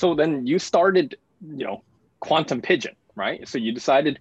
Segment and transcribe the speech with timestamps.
[0.00, 1.16] so then you started,
[1.46, 1.82] you know,
[2.20, 3.46] Quantum Pigeon, right?
[3.46, 4.18] So you decided,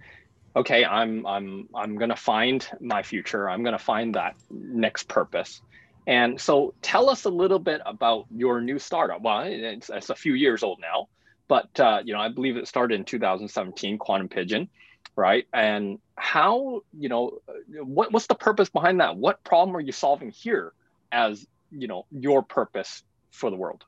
[0.53, 3.49] okay, I'm I'm I'm gonna find my future.
[3.49, 5.61] I'm gonna find that next purpose.
[6.05, 9.21] And so tell us a little bit about your new startup.
[9.21, 11.07] Well, it's, it's a few years old now,
[11.47, 14.67] but uh, you know, I believe it started in 2017, Quantum Pigeon,
[15.15, 15.47] right?
[15.53, 17.39] And how, you know,
[17.81, 19.15] what, what's the purpose behind that?
[19.15, 20.73] What problem are you solving here
[21.09, 23.85] as, you know, your purpose for the world?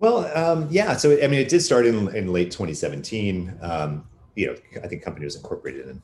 [0.00, 0.96] Well, um, yeah.
[0.96, 3.58] So, I mean, it did start in, in late 2017.
[3.60, 4.06] Um,
[4.36, 6.00] you know, I think company was incorporated in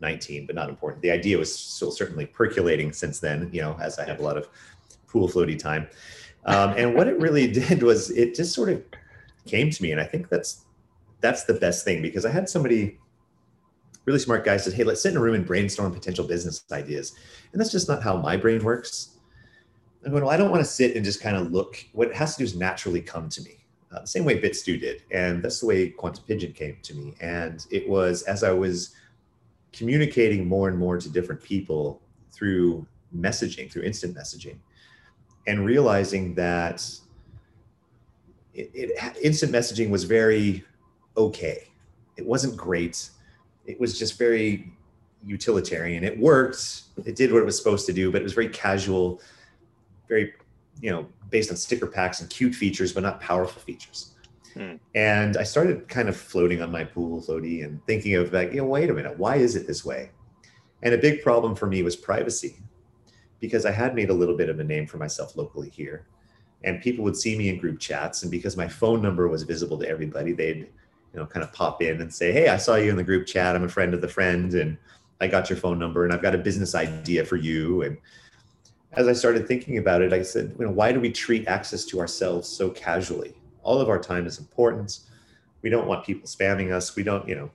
[0.00, 1.02] 19, but not important.
[1.02, 4.36] The idea was still certainly percolating since then, you know, as I have a lot
[4.36, 4.48] of
[5.08, 5.88] pool floaty time.
[6.44, 8.82] Um, and what it really did was it just sort of
[9.46, 9.92] came to me.
[9.92, 10.64] And I think that's,
[11.20, 12.98] that's the best thing because I had somebody
[14.04, 17.14] really smart guy said, Hey, let's sit in a room and brainstorm potential business ideas.
[17.52, 19.13] And that's just not how my brain works.
[20.06, 21.84] Well, I don't want to sit and just kind of look.
[21.92, 23.64] What it has to do is naturally come to me.
[23.90, 25.02] Uh, the same way BitStew did.
[25.10, 27.14] And that's the way Quantum Pigeon came to me.
[27.20, 28.94] And it was as I was
[29.72, 34.56] communicating more and more to different people through messaging, through instant messaging,
[35.46, 36.88] and realizing that
[38.52, 40.64] it, it, instant messaging was very
[41.16, 41.68] okay.
[42.16, 43.10] It wasn't great.
[43.66, 44.72] It was just very
[45.24, 46.04] utilitarian.
[46.04, 46.82] It worked.
[47.04, 49.20] It did what it was supposed to do, but it was very casual
[50.08, 50.34] very,
[50.80, 54.14] you know, based on sticker packs and cute features, but not powerful features.
[54.54, 54.76] Hmm.
[54.94, 58.58] And I started kind of floating on my pool floaty and thinking of like, you
[58.58, 60.10] know, wait a minute, why is it this way?
[60.82, 62.56] And a big problem for me was privacy
[63.40, 66.06] because I had made a little bit of a name for myself locally here.
[66.62, 68.22] And people would see me in group chats.
[68.22, 71.82] And because my phone number was visible to everybody, they'd, you know, kind of pop
[71.82, 73.56] in and say, Hey, I saw you in the group chat.
[73.56, 74.78] I'm a friend of the friend and
[75.20, 77.82] I got your phone number and I've got a business idea for you.
[77.82, 77.98] And
[78.96, 81.84] as I started thinking about it, I said, you know, why do we treat access
[81.86, 83.34] to ourselves so casually?
[83.62, 85.00] All of our time is important.
[85.62, 86.94] We don't want people spamming us.
[86.94, 87.50] We don't, you know,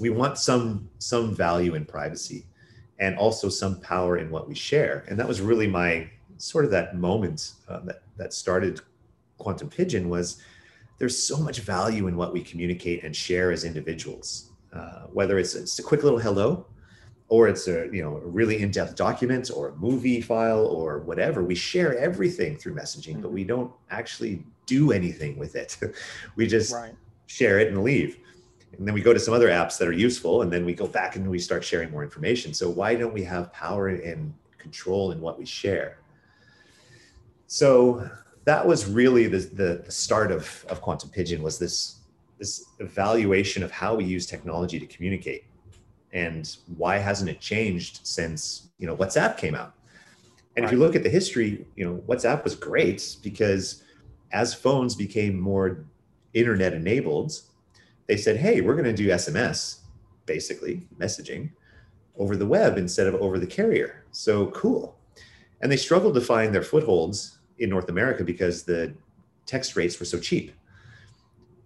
[0.00, 2.46] we want some some value in privacy
[2.98, 5.04] and also some power in what we share.
[5.08, 8.80] And that was really my sort of that moment uh, that that started
[9.38, 10.38] Quantum Pigeon was
[10.98, 14.50] there's so much value in what we communicate and share as individuals.
[14.72, 16.66] Uh, whether it's, it's a quick little hello
[17.28, 21.42] or it's a you know a really in-depth document or a movie file or whatever
[21.42, 23.48] we share everything through messaging but we mm-hmm.
[23.48, 25.78] don't actually do anything with it.
[26.36, 26.94] We just right.
[27.26, 28.18] share it and leave.
[28.76, 30.86] And then we go to some other apps that are useful and then we go
[30.86, 32.52] back and we start sharing more information.
[32.52, 35.98] So why don't we have power and control in what we share?
[37.46, 38.08] So
[38.44, 42.00] that was really the, the, the start of, of quantum pigeon was this
[42.40, 45.44] this evaluation of how we use technology to communicate
[46.14, 49.74] and why hasn't it changed since you know whatsapp came out?
[50.56, 50.72] And right.
[50.72, 53.82] if you look at the history you know whatsapp was great because
[54.32, 55.84] as phones became more
[56.32, 57.40] internet enabled
[58.06, 59.80] they said hey we're going to do sms
[60.26, 61.50] basically messaging
[62.16, 64.04] over the web instead of over the carrier.
[64.12, 64.96] So cool.
[65.60, 68.92] And they struggled to find their footholds in north america because the
[69.46, 70.52] text rates were so cheap.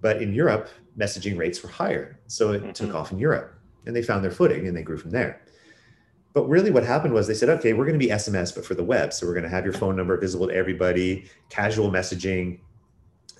[0.00, 2.72] But in europe messaging rates were higher so it mm-hmm.
[2.72, 5.42] took off in europe and they found their footing and they grew from there.
[6.34, 8.74] But really, what happened was they said, okay, we're going to be SMS, but for
[8.74, 9.12] the web.
[9.12, 12.60] So we're going to have your phone number visible to everybody, casual messaging,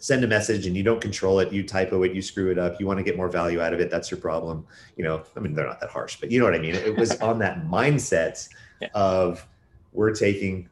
[0.01, 1.53] send a message and you don't control it.
[1.53, 2.81] You typo it, you screw it up.
[2.81, 3.91] You want to get more value out of it.
[3.91, 4.67] That's your problem.
[4.97, 6.75] You know, I mean, they're not that harsh, but you know what I mean?
[6.75, 8.49] It was on that mindset
[8.81, 8.89] yeah.
[8.95, 9.47] of
[9.93, 10.69] we're taking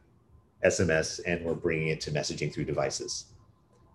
[0.65, 3.25] SMS and we're bringing it to messaging through devices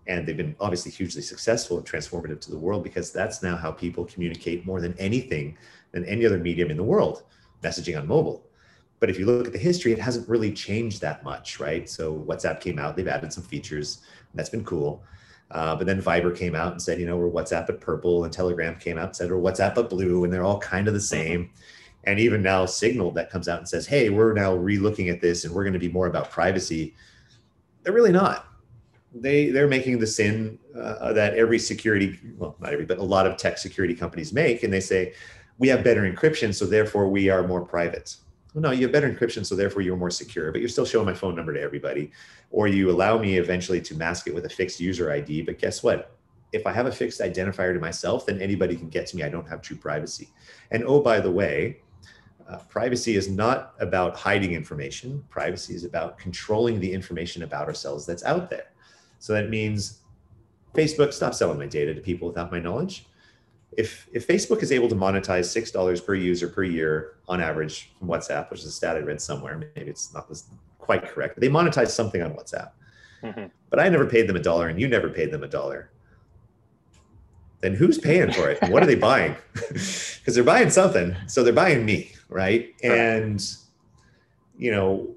[0.07, 3.71] and they've been obviously hugely successful and transformative to the world because that's now how
[3.71, 5.57] people communicate more than anything
[5.91, 7.23] than any other medium in the world
[7.61, 8.45] messaging on mobile
[8.99, 12.17] but if you look at the history it hasn't really changed that much right so
[12.27, 14.01] whatsapp came out they've added some features
[14.33, 15.03] that's been cool
[15.53, 18.33] uh, but then Viber came out and said, you know, we're WhatsApp at purple, and
[18.33, 20.99] Telegram came out and said, we're WhatsApp at blue, and they're all kind of the
[20.99, 21.27] mm-hmm.
[21.27, 21.49] same.
[22.05, 25.45] And even now, Signal that comes out and says, hey, we're now re-looking at this,
[25.45, 26.95] and we're going to be more about privacy.
[27.83, 28.47] They're really not
[29.13, 33.27] they they're making the sin uh, that every security well not every but a lot
[33.27, 35.13] of tech security companies make and they say
[35.59, 38.15] we have better encryption so therefore we are more private
[38.53, 41.05] well, no you have better encryption so therefore you're more secure but you're still showing
[41.05, 42.11] my phone number to everybody
[42.49, 45.83] or you allow me eventually to mask it with a fixed user id but guess
[45.83, 46.15] what
[46.51, 49.29] if i have a fixed identifier to myself then anybody can get to me i
[49.29, 50.29] don't have true privacy
[50.71, 51.77] and oh by the way
[52.49, 55.23] uh, privacy is not about hiding information.
[55.29, 58.72] Privacy is about controlling the information about ourselves that's out there.
[59.23, 59.99] So that means
[60.75, 63.05] Facebook, stop selling my data to people without my knowledge.
[63.77, 68.09] If, if Facebook is able to monetize $6 per user per year on average from
[68.09, 70.29] WhatsApp, which is a stat I read somewhere, maybe it's not
[70.77, 72.71] quite correct, but they monetize something on WhatsApp.
[73.23, 73.45] mm-hmm.
[73.69, 75.89] but I never paid them a dollar and you never paid them a dollar.
[77.61, 78.61] Then who's paying for it?
[78.69, 79.37] what are they buying?
[79.71, 81.15] Because they're buying something.
[81.27, 82.73] So they're buying me, right?
[82.83, 83.41] And,
[84.57, 85.15] you know,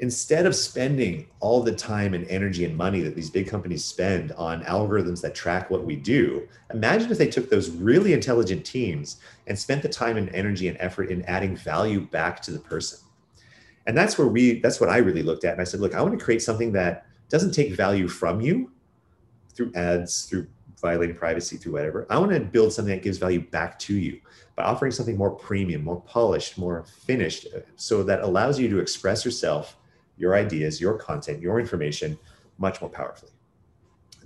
[0.00, 4.32] instead of spending all the time and energy and money that these big companies spend
[4.32, 9.20] on algorithms that track what we do, imagine if they took those really intelligent teams
[9.46, 12.98] and spent the time and energy and effort in adding value back to the person.
[13.86, 15.52] And that's where we, that's what I really looked at.
[15.52, 18.72] And I said, look, I want to create something that doesn't take value from you
[19.54, 20.46] through ads, through
[20.80, 22.06] violating privacy, through whatever.
[22.08, 24.18] I want to build something that gives value back to you
[24.56, 29.26] by offering something more premium, more polished, more finished, so that allows you to express
[29.26, 29.76] yourself
[30.20, 32.18] your ideas, your content, your information
[32.58, 33.32] much more powerfully.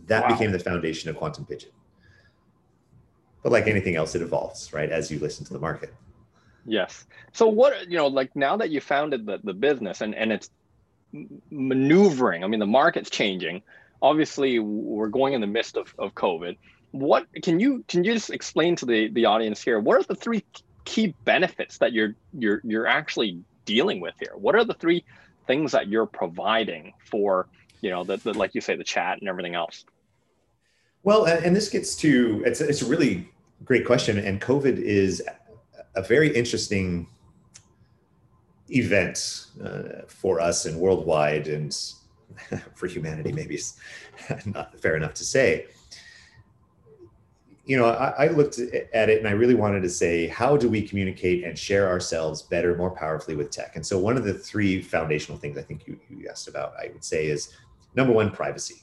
[0.07, 0.31] That wow.
[0.31, 1.71] became the foundation of Quantum Pigeon.
[3.43, 4.91] But like anything else, it evolves, right?
[4.91, 5.95] As you listen to the market.
[6.67, 7.07] Yes.
[7.33, 10.51] So what, you know, like now that you founded the, the business and, and it's
[11.51, 13.63] maneuvering, I mean, the market's changing.
[14.03, 16.57] Obviously, we're going in the midst of, of COVID.
[16.91, 19.81] What can you can you just explain to the, the audience here?
[19.81, 20.45] What are the three
[20.85, 24.33] key benefits that you're you're you're actually dealing with here?
[24.37, 25.05] What are the three
[25.47, 27.49] things that you're providing for
[27.81, 29.85] you know the, the like you say the chat and everything else?
[31.03, 33.29] Well and this gets to it's, it's a really
[33.65, 35.23] great question and covid is
[35.95, 37.07] a very interesting
[38.71, 41.77] event uh, for us and worldwide and
[42.75, 43.79] for humanity maybe it's
[44.47, 45.67] not fair enough to say
[47.67, 50.69] you know, I, I, looked at it and I really wanted to say, how do
[50.69, 53.75] we communicate and share ourselves better, more powerfully with tech?
[53.75, 56.91] And so, one of the three foundational things I think you, you asked about, I
[56.93, 57.55] would say, is
[57.95, 58.83] number one, privacy.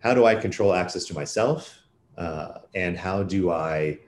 [0.00, 1.78] How do I control access to myself?
[2.16, 3.98] Uh, and how do I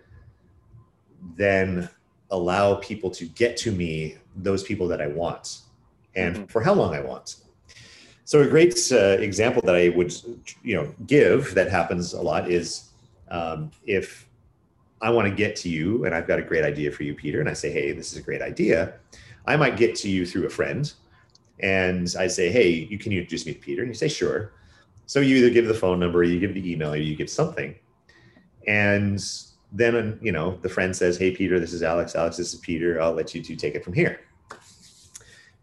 [1.36, 1.88] then
[2.30, 5.58] allow people to get to me, those people that I want,
[6.14, 6.44] and mm-hmm.
[6.46, 7.36] for how long I want?
[8.24, 10.14] So, a great uh, example that I would,
[10.62, 12.89] you know, give that happens a lot is
[13.30, 14.28] um, if
[15.00, 17.40] I want to get to you and I've got a great idea for you, Peter,
[17.40, 18.94] and I say, hey, this is a great idea,
[19.46, 20.92] I might get to you through a friend.
[21.60, 23.82] And I say, hey, you can you introduce me to Peter?
[23.82, 24.52] And you say, sure.
[25.06, 27.74] So you either give the phone number, you give the email, or you give something.
[28.66, 29.22] And
[29.72, 32.14] then, you know, the friend says, hey, Peter, this is Alex.
[32.14, 33.00] Alex, this is Peter.
[33.00, 34.20] I'll let you two take it from here.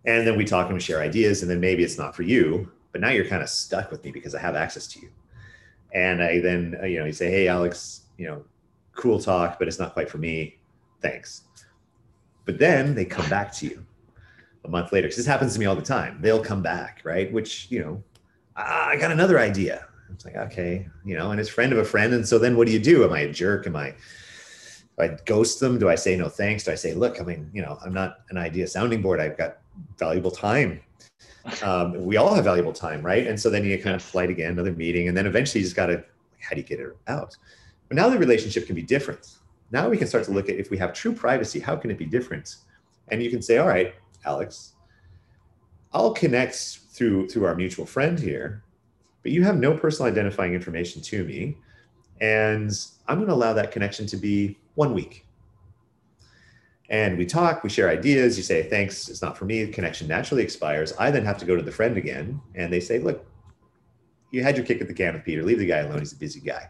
[0.06, 1.42] And then we talk and we share ideas.
[1.42, 4.12] And then maybe it's not for you, but now you're kind of stuck with me
[4.12, 5.10] because I have access to you
[5.94, 8.44] and I then uh, you know you say, "Hey, Alex, you know,
[8.96, 10.58] cool talk, but it's not quite for me.
[11.02, 11.44] Thanks."
[12.46, 13.86] But then they come back to you
[14.64, 15.08] a month later.
[15.08, 16.20] Because this happens to me all the time.
[16.22, 17.32] They'll come back, right?
[17.32, 18.04] Which you know,
[18.56, 19.86] ah, I got another idea.
[20.14, 22.14] It's like okay, you know, and it's friend of a friend.
[22.14, 23.04] And so then what do you do?
[23.04, 23.68] Am I a jerk?
[23.68, 23.92] Am I?
[24.98, 25.78] Do I ghost them?
[25.78, 26.64] Do I say no thanks?
[26.64, 29.20] Do I say, look, I mean, you know, I'm not an idea sounding board.
[29.20, 29.58] I've got
[29.98, 30.82] valuable time
[31.64, 33.28] um, we all have valuable time, right?
[33.28, 35.76] And so then you kind of flight again, another meeting, and then eventually you just
[35.76, 36.04] got to,
[36.40, 37.36] how do you get it out?
[37.88, 39.38] But now the relationship can be different.
[39.72, 41.98] Now we can start to look at if we have true privacy, how can it
[41.98, 42.58] be different?
[43.10, 43.96] And you can say, all right,
[44.26, 44.74] Alex,
[45.94, 48.64] I'll connect through through our mutual friend here,
[49.24, 51.58] but you have no personal identifying information to me,
[52.20, 52.72] and
[53.08, 55.27] I'm going to allow that connection to be one week
[56.90, 58.38] and we talk we share ideas.
[58.38, 59.64] You say thanks it's not for me.
[59.66, 60.94] The connection naturally expires.
[60.98, 62.40] I then have to go to the friend again.
[62.56, 63.26] And they say look
[64.32, 65.44] you had your kick at the can with peter.
[65.44, 66.00] Leave the guy alone.
[66.00, 66.70] He's a busy guy.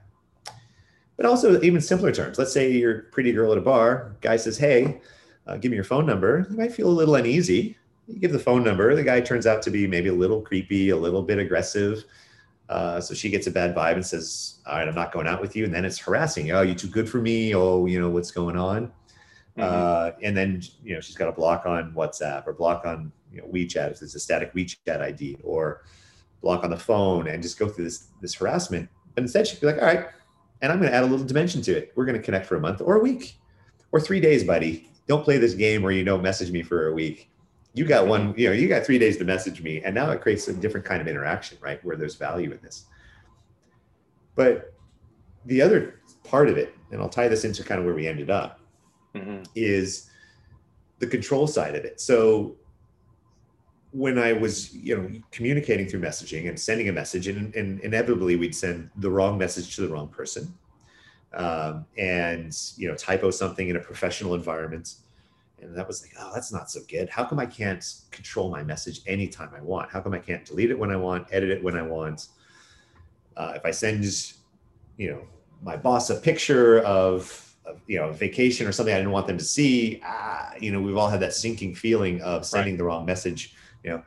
[1.18, 2.38] But also even simpler terms.
[2.38, 4.16] Let's say you're a pretty girl at a bar.
[4.22, 5.02] Guy says hey
[5.46, 6.46] uh, give me your phone number.
[6.50, 7.78] You might feel a little uneasy.
[8.08, 8.96] You give the phone number.
[8.96, 12.06] The guy turns out to be maybe a little creepy a little bit aggressive.
[12.70, 15.42] Uh, so she gets a bad vibe and says all right i'm not going out
[15.42, 15.64] with you.
[15.64, 16.52] And then it's harassing.
[16.52, 17.54] Oh you too good for me.
[17.54, 18.92] Oh you know what's going on.
[19.58, 23.42] Uh, and then you know she's got a block on WhatsApp or block on you
[23.42, 25.84] know, WeChat if it's a static WeChat ID or
[26.42, 28.90] block on the phone and just go through this this harassment.
[29.16, 30.08] But instead she'd be like, all right,
[30.62, 31.92] and I'm going to add a little dimension to it.
[31.96, 33.38] We're going to connect for a month or a week
[33.92, 34.90] or three days, buddy.
[35.08, 37.30] Don't play this game where you don't message me for a week.
[37.74, 38.40] You got one, mm-hmm.
[38.40, 40.86] you know, you got three days to message me, and now it creates a different
[40.86, 41.84] kind of interaction, right?
[41.86, 42.86] Where there's value in this.
[44.36, 44.74] But
[45.46, 48.30] the other part of it, and I'll tie this into kind of where we ended
[48.30, 48.57] up,
[49.20, 49.44] mm-hmm.
[49.56, 50.10] is
[51.00, 52.00] the control side of it.
[52.02, 52.56] So
[53.92, 58.36] when I was, you know, communicating through messaging and sending a message, and, and inevitably
[58.36, 60.54] we'd send the wrong message to the wrong person,
[61.34, 64.96] um, and you know, typo something in a professional environment,
[65.62, 67.10] and that was like, oh, that's not so good.
[67.10, 69.90] How come I can't control my message anytime I want?
[69.90, 72.28] How come I can't delete it when I want, edit it when I want?
[73.36, 74.04] Uh, if I send,
[74.98, 75.22] you know,
[75.64, 77.47] my boss a picture of
[77.88, 80.02] you know vacation or something I didn't want them to see.
[80.04, 82.78] Ah, you know, we've all had that sinking feeling of sending right.
[82.78, 84.04] the wrong message, you know,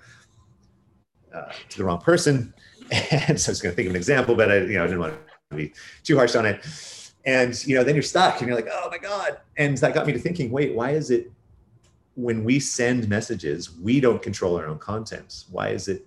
[1.35, 2.55] uh, to the wrong person.
[2.93, 4.87] And so I was going to think of an example, but I, you know, I
[4.89, 5.15] didn't want
[5.51, 6.61] to be too harsh on it.
[7.25, 9.39] And you know, then you're stuck, and you're like, oh my god.
[9.57, 11.31] And that got me to thinking, wait, why is it
[12.17, 15.45] when we send messages, we don't control our own content?
[15.51, 16.05] Why is it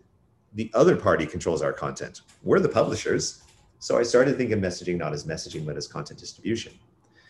[0.55, 2.21] the other party controls our content?
[2.43, 3.43] We're the publishers.
[3.79, 6.73] So I started thinking of messaging not as messaging, but as content distribution.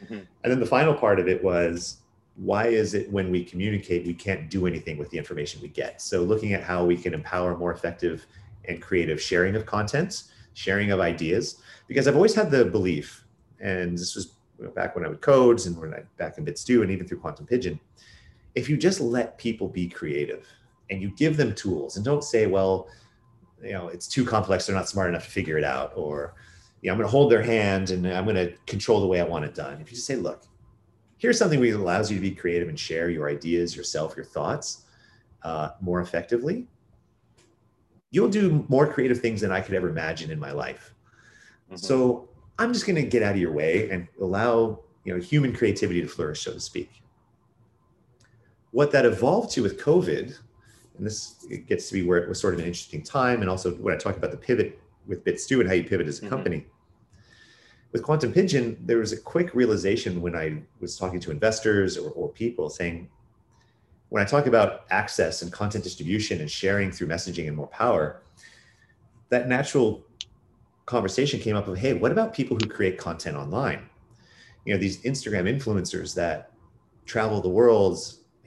[0.04, 0.14] Mm-hmm.
[0.44, 1.98] And then the final part of it was
[2.36, 6.02] why is it when we communicate, we can't do anything with the information we get?
[6.02, 8.26] So looking at how we can empower more effective
[8.66, 13.26] and creative sharing of content, sharing of ideas, because I've always had the belief,
[13.60, 14.34] and this was
[14.76, 17.46] back when I would codes and when I back in BitStew and even through Quantum
[17.46, 17.80] Pigeon,
[18.56, 20.48] if you just let people be creative
[20.90, 22.88] and you give them tools and don't say, well,
[23.62, 26.36] you know, it's too complex, they're not smart enough to figure it out, or
[26.84, 29.22] you know, I'm going to hold their hand and I'm going to control the way
[29.22, 29.80] I want it done.
[29.82, 30.44] If you just say, look,
[31.18, 34.84] here's something that allows you to be creative and share your ideas, yourself, your thoughts
[35.44, 36.68] uh, more effectively,
[38.12, 40.94] you'll do more creative things than I could ever imagine in my life.
[41.68, 41.78] Mm-hmm.
[41.78, 42.28] So
[42.60, 46.02] I'm just going to get out of your way and allow you know human creativity
[46.02, 47.02] to flourish, so to speak.
[48.72, 50.38] What that evolved to with COVID,
[50.98, 53.72] and this gets to be where it was sort of an interesting time, and also
[53.76, 56.30] when I talk about the pivot with BitStew and how you pivot as a mm-hmm.
[56.30, 56.66] company.
[57.94, 62.10] With Quantum Pigeon, there was a quick realization when I was talking to investors or,
[62.12, 63.08] or people saying,
[64.10, 68.24] when I talk about access and content distribution and sharing through messaging and more power,
[69.30, 70.04] that natural
[70.88, 73.88] conversation came up of, hey, what about people who create content online?
[74.66, 76.52] You know, these Instagram influencers that
[77.06, 78.00] travel the world,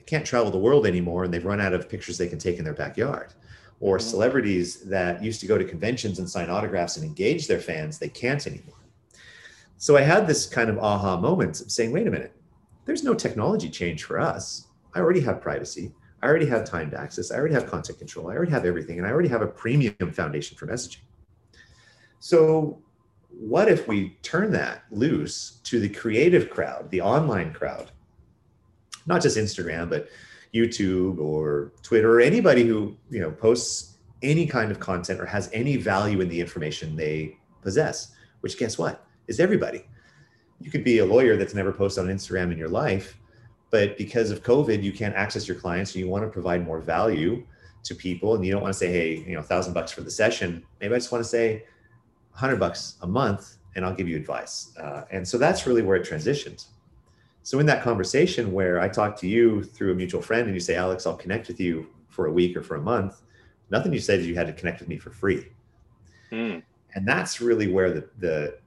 [0.05, 2.65] can't travel the world anymore and they've run out of pictures they can take in
[2.65, 3.33] their backyard
[3.79, 4.09] or mm-hmm.
[4.09, 8.09] celebrities that used to go to conventions and sign autographs and engage their fans, they
[8.09, 8.75] can't anymore.
[9.77, 12.33] So I had this kind of aha moment of saying, wait a minute,
[12.85, 14.67] there's no technology change for us.
[14.95, 15.93] I already have privacy.
[16.23, 17.31] I already have timed access.
[17.31, 18.29] I already have content control.
[18.29, 18.97] I already have everything.
[18.97, 21.01] And I already have a premium foundation for messaging.
[22.19, 22.81] So,
[23.29, 27.91] what if we turn that loose to the creative crowd, the online crowd?
[29.05, 30.09] Not just Instagram, but
[30.55, 35.51] YouTube or Twitter or anybody who you know posts any kind of content or has
[35.53, 38.13] any value in the information they possess.
[38.41, 39.85] Which guess what is everybody.
[40.59, 43.17] You could be a lawyer that's never posted on Instagram in your life,
[43.69, 45.91] but because of COVID, you can't access your clients.
[45.91, 47.45] So you want to provide more value
[47.83, 50.01] to people, and you don't want to say, "Hey, you know, a thousand bucks for
[50.01, 51.65] the session." Maybe I just want to say,
[52.31, 54.75] hundred bucks a month, and I'll give you advice.
[54.77, 56.69] Uh, and so that's really where it transitions.
[57.43, 60.59] So in that conversation where I talk to you through a mutual friend and you
[60.59, 63.21] say, Alex, I'll connect with you for a week or for a month,
[63.69, 65.47] nothing you said is you had to connect with me for free.
[66.31, 66.61] Mm.
[66.95, 68.57] And that's really where the, the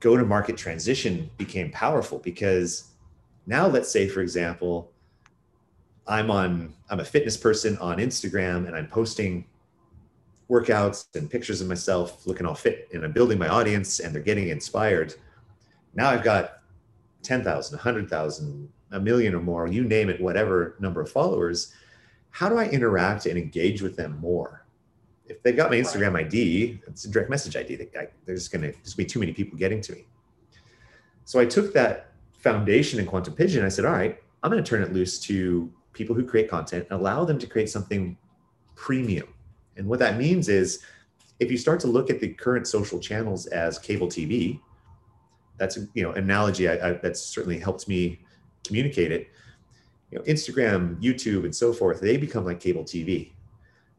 [0.00, 2.90] go to market transition became powerful because
[3.46, 4.90] now let's say, for example,
[6.06, 9.46] I'm on, I'm a fitness person on Instagram and I'm posting
[10.50, 14.22] workouts and pictures of myself looking all fit and I'm building my audience and they're
[14.22, 15.14] getting inspired.
[15.94, 16.58] Now I've got
[17.22, 21.72] 10,000, 100,000, a million or more, you name it, whatever number of followers,
[22.30, 24.63] how do I interact and engage with them more?
[25.26, 27.88] If they've got my Instagram ID, it's a direct message ID.
[27.98, 30.06] I, there's going to just be too many people getting to me.
[31.24, 33.64] So I took that foundation in Quantum Pigeon.
[33.64, 36.86] I said, all right, I'm going to turn it loose to people who create content,
[36.90, 38.18] and allow them to create something
[38.74, 39.28] premium.
[39.76, 40.80] And what that means is
[41.40, 44.60] if you start to look at the current social channels as cable TV,
[45.56, 48.20] that's a you know analogy I, I, that's certainly helped me
[48.64, 49.28] communicate it
[50.10, 53.32] you know instagram youtube and so forth they become like cable tv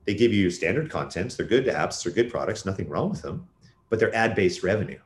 [0.06, 2.04] they give you standard content they're good apps.
[2.04, 2.66] They're good products.
[2.66, 3.48] Nothing wrong with them
[3.90, 5.00] but they're ad-based revenue.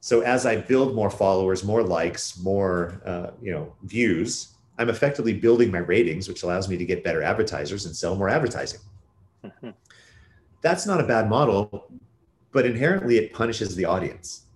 [0.00, 5.34] So as i build more followers more likes more uh, you know views i'm effectively
[5.34, 8.80] building my ratings which allows me to get better advertisers and sell more advertising.
[9.44, 9.70] Mm-hmm.
[10.60, 11.90] that's not a bad model
[12.52, 14.46] but inherently it punishes the audience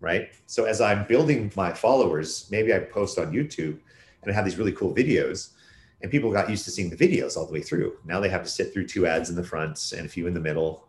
[0.00, 0.30] right?
[0.46, 3.78] So as I'm building my followers, maybe I post on YouTube
[4.22, 5.50] and I have these really cool videos
[6.02, 7.96] and people got used to seeing the videos all the way through.
[8.04, 10.34] Now they have to sit through two ads in the front and a few in
[10.34, 10.88] the middle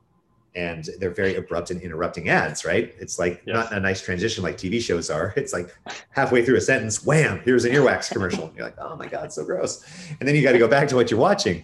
[0.56, 2.94] and they're very abrupt and interrupting ads, right?
[3.00, 3.54] It's like yes.
[3.54, 5.34] not a nice transition like TV shows are.
[5.42, 5.74] It's like
[6.10, 8.46] halfway through a sentence, wham, here's an earwax commercial.
[8.48, 9.86] And you're like, oh my God, so gross.
[10.20, 11.64] And then you got to go back to what you're watching.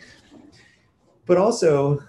[1.26, 2.02] But also,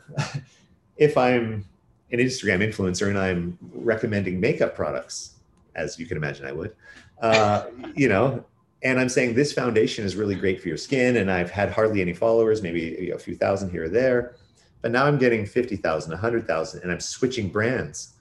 [0.97, 1.65] if I'm
[2.13, 5.35] an Instagram influencer and I'm recommending makeup products,
[5.75, 6.75] as you can imagine I would,
[7.21, 8.45] uh, you know,
[8.83, 11.17] and I'm saying this foundation is really great for your skin.
[11.17, 14.37] And I've had hardly any followers, maybe you know, a few thousand here or there,
[14.83, 18.15] but now I'm getting 50,000, 100,000, and I'm switching brands.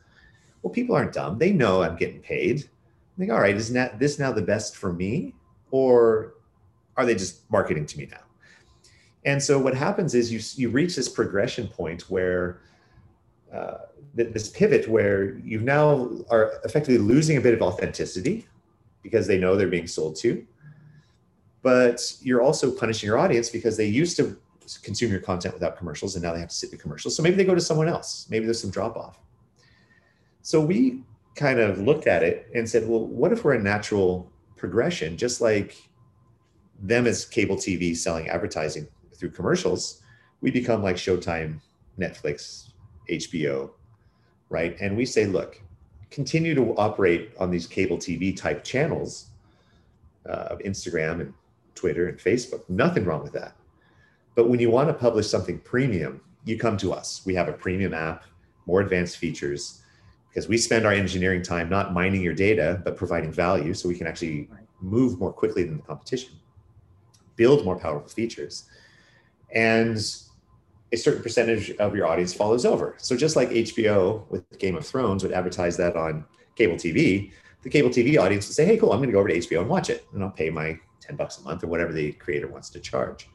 [0.62, 1.38] Well, people aren't dumb.
[1.38, 2.62] They know I'm getting paid.
[2.62, 5.36] I think, all right, isn't that this now the best for me?
[5.70, 6.34] Or
[6.96, 8.18] are they just marketing to me now?
[9.26, 12.62] And so what happens is you, you reach this progression point where
[13.54, 13.78] uh,
[14.14, 18.48] this pivot where you now are effectively losing a bit of authenticity
[19.10, 20.46] because they know they're being sold to
[21.62, 24.38] but you're also punishing your audience because they used to
[24.84, 27.16] consume your content without commercials and now they have to sit through commercials.
[27.16, 28.28] So maybe they go to someone else.
[28.30, 29.20] Maybe there's some drop off.
[30.42, 31.04] So we
[31.36, 35.40] kind of looked at it and said well what if we're a natural progression just
[35.40, 35.76] like
[36.82, 40.02] them as cable tv selling advertising through commercials
[40.42, 41.60] we become like showtime
[42.00, 42.72] netflix
[43.08, 43.70] hbo
[44.50, 44.78] right?
[44.80, 45.62] And we say look
[46.10, 49.28] continue to operate on these cable tv type channels
[50.28, 51.34] uh, of instagram and
[51.76, 53.56] twitter and facebook nothing wrong with that
[54.38, 57.24] but when you want to publish something premium, you come to us.
[57.26, 58.24] We have a premium app,
[58.68, 59.82] more advanced features,
[60.30, 63.96] because we spend our engineering time not mining your data, but providing value so we
[63.96, 64.48] can actually
[64.80, 66.34] move more quickly than the competition,
[67.36, 68.66] build more powerful features.
[69.56, 69.98] And
[70.92, 72.96] a certain percentage of your audience follows over.
[72.98, 76.26] So just like HBO with Game of Thrones would advertise that on
[76.56, 77.32] cable TV,
[77.64, 79.62] the cable TV audience would say, hey, cool, I'm going to go over to HBO
[79.62, 80.06] and watch it.
[80.14, 83.30] And I'll pay my 10 bucks a month or whatever the creator wants to charge.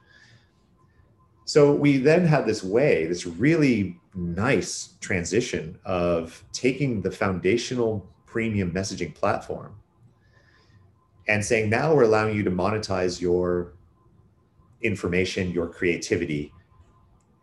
[1.45, 8.73] So we then had this way, this really nice transition of taking the foundational premium
[8.73, 9.75] messaging platform
[11.29, 13.75] and saying, now we're allowing you to monetize your
[14.83, 16.53] information, your creativity,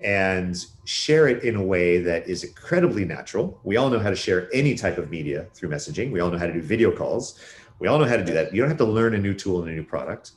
[0.01, 3.60] and share it in a way that is incredibly natural.
[3.63, 6.12] We all know how to share any type of media through messaging.
[6.12, 7.39] We all know how to do video calls.
[7.79, 8.53] We all know how to do that.
[8.53, 10.32] You don't have to learn a new tool and a new product.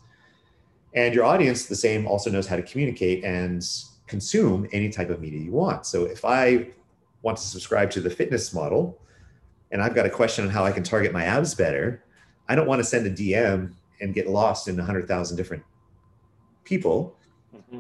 [0.95, 3.65] And your audience, the same, also knows how to communicate and
[4.07, 5.87] consume any type of media you want.
[5.87, 6.69] So if I
[7.23, 9.01] want to subscribe to the fitness model
[9.71, 12.05] and I've got a question on how I can target my abs better,
[12.49, 15.63] I don't want to send a DM and get lost in 100,000 different
[16.65, 17.17] people.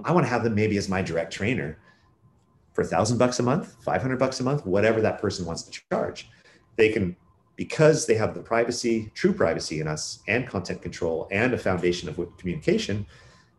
[0.04, 1.78] I want to have them maybe as my direct trainer
[2.72, 5.82] for a thousand bucks a month, 500 bucks a month, whatever that person wants to
[5.90, 6.30] charge.
[6.76, 7.16] They can
[7.56, 12.08] because they have the privacy, true privacy in us, and content control, and a foundation
[12.08, 13.06] of communication,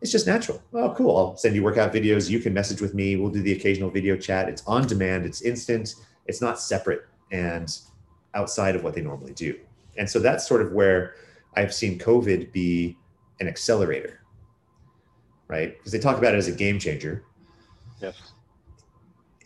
[0.00, 0.60] it's just natural.
[0.72, 1.16] Oh, cool.
[1.16, 2.28] I'll send you workout videos.
[2.28, 3.16] You can message with me.
[3.16, 4.48] We'll do the occasional video chat.
[4.48, 5.94] It's on demand, it's instant,
[6.26, 7.78] it's not separate and
[8.34, 9.58] outside of what they normally do.
[9.96, 11.14] And so that's sort of where
[11.56, 12.98] I've seen COVID be
[13.40, 14.20] an accelerator,
[15.48, 15.76] right?
[15.76, 17.24] Because they talk about it as a game changer.
[18.00, 18.32] Yes.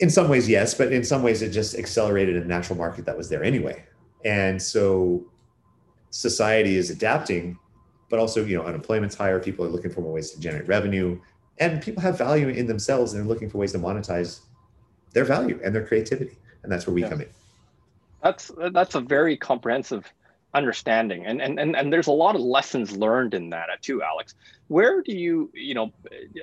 [0.00, 3.16] In some ways, yes, but in some ways, it just accelerated a natural market that
[3.16, 3.84] was there anyway.
[4.24, 5.26] And so
[6.10, 7.58] society is adapting,
[8.08, 9.40] but also, you know, unemployment's higher.
[9.40, 11.20] People are looking for more ways to generate revenue,
[11.58, 14.40] and people have value in themselves and they're looking for ways to monetize
[15.12, 16.36] their value and their creativity.
[16.62, 17.08] And that's where we yeah.
[17.08, 17.28] come in.
[18.22, 20.12] That's that's a very comprehensive
[20.54, 21.26] understanding.
[21.26, 24.34] And, and and and there's a lot of lessons learned in that uh, too alex.
[24.68, 25.92] Where do you you know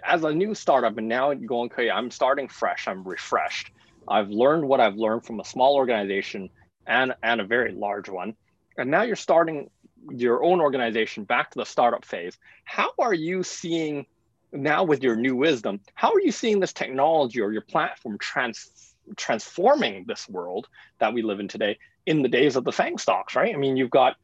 [0.04, 3.72] as a new startup and now going okay i'm starting fresh i'm refreshed.
[4.08, 6.50] I've learned what i've learned from a small organization
[6.86, 8.36] and and a very large one.
[8.78, 9.70] And now you're starting
[10.12, 12.38] your own organization back to the startup phase.
[12.66, 14.06] How are you seeing
[14.52, 18.94] now with your new wisdom how are you seeing this technology or your platform trans
[19.18, 23.36] transforming this world that we live in today in the days of the fang stocks
[23.36, 23.54] right?
[23.54, 24.16] I mean you've got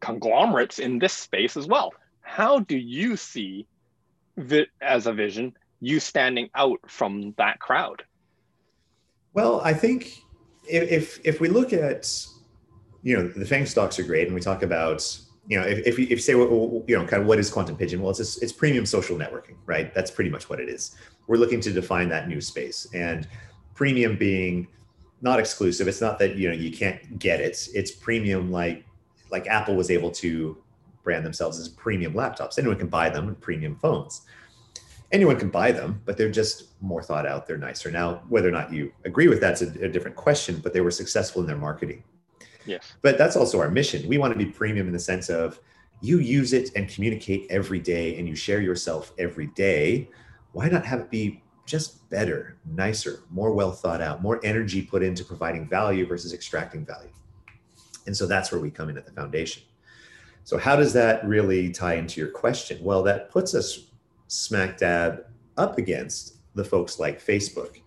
[0.00, 1.92] conglomerates in this space as well.
[2.20, 3.66] How do you see
[4.80, 8.02] as a vision you standing out from that crowd?
[9.34, 10.18] Well i think
[10.68, 12.26] if if we look at
[13.02, 15.98] you know the fang stocks are great and we talk about you know if, if
[15.98, 18.00] you, if you say well, you know kind of what is quantum pigeon?
[18.00, 19.92] Well it's it's premium social networking right?
[19.94, 20.94] That's pretty much what it is.
[21.26, 22.86] We're looking to define that new space.
[22.94, 23.26] And
[23.74, 24.68] premium being
[25.22, 28.84] not exclusive it's not that you know you can't get it it's premium like
[29.30, 30.56] like apple was able to
[31.02, 34.22] brand themselves as premium laptops anyone can buy them premium phones
[35.12, 37.46] anyone can buy them, but they're just more thought out.
[37.46, 37.90] They're nicer.
[37.90, 40.90] Now, whether or not you agree with that's a, a, different question, but they were
[40.90, 42.02] successful in their marketing.
[42.64, 42.94] Yes.
[43.02, 44.08] But that's also our mission.
[44.08, 45.60] We want to be premium in the sense of
[46.00, 50.08] you use it and communicate every day and you share yourself every day.
[50.52, 55.02] Why not have it be just better, nicer, more well thought out, more energy put
[55.02, 57.10] into providing value versus extracting value?
[58.06, 59.62] And so that's where we come in at the foundation.
[60.44, 62.82] So, how does that really tie into your question?
[62.82, 63.86] Well, that puts us
[64.26, 65.24] smack dab
[65.56, 67.80] up against the folks like Facebook.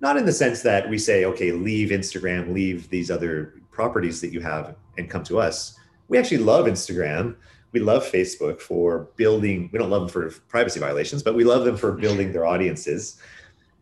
[0.00, 4.32] Not in the sense that we say, okay, leave Instagram, leave these other properties that
[4.32, 5.76] you have and come to us.
[6.08, 7.36] We actually love Instagram.
[7.72, 11.64] We love Facebook for building, we don't love them for privacy violations, but we love
[11.64, 13.18] them for building their audiences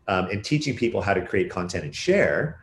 [0.07, 2.59] um, and teaching people how to create content and share.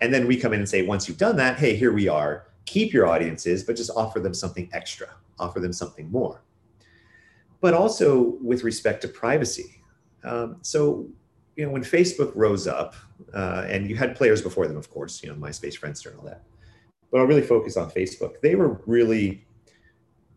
[0.00, 2.46] And then we come in and say, once you've done that, hey, here we are.
[2.64, 6.42] Keep your audiences, but just offer them something extra, offer them something more
[7.60, 9.82] but also with respect to privacy.
[10.24, 11.06] Um, so
[11.56, 12.94] you know, when Facebook rose up,
[13.34, 16.24] uh, and you had players before them, of course, you know, MySpace, Friendster, and all
[16.24, 16.42] that.
[17.10, 18.40] But I'll really focus on Facebook.
[18.40, 19.44] They were really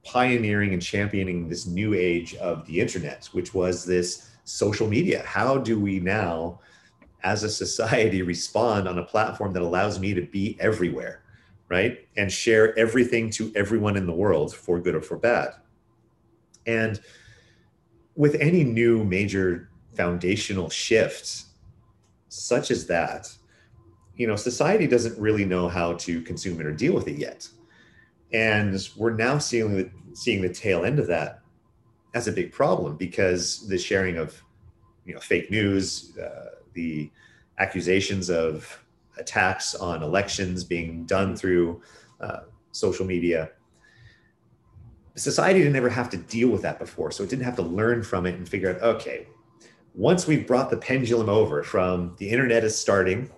[0.04, 5.24] pioneering and championing this new age of the internet, which was this social media.
[5.26, 6.60] How do we now,
[7.24, 11.24] as a society, respond on a platform that allows me to be everywhere,
[11.70, 12.08] right?
[12.18, 15.54] And share everything to everyone in the world for good or for bad.
[16.66, 17.00] And
[18.16, 21.44] with any new major foundational shift,
[22.28, 23.32] such as that,
[24.16, 27.48] you know, society doesn't really know how to consume it or deal with it yet.
[28.34, 31.42] And we're now seeing the, seeing the tail end of that
[32.14, 34.42] as a big problem because the sharing of,
[35.06, 37.12] you know, fake news, uh, the
[37.60, 38.84] accusations of
[39.18, 41.82] attacks on elections being done through
[42.20, 42.42] uh,
[42.72, 43.52] social media.
[45.16, 48.02] Society didn't ever have to deal with that before, so it didn't have to learn
[48.02, 49.28] from it and figure out, okay,
[49.94, 53.30] once we've brought the pendulum over from the internet is starting,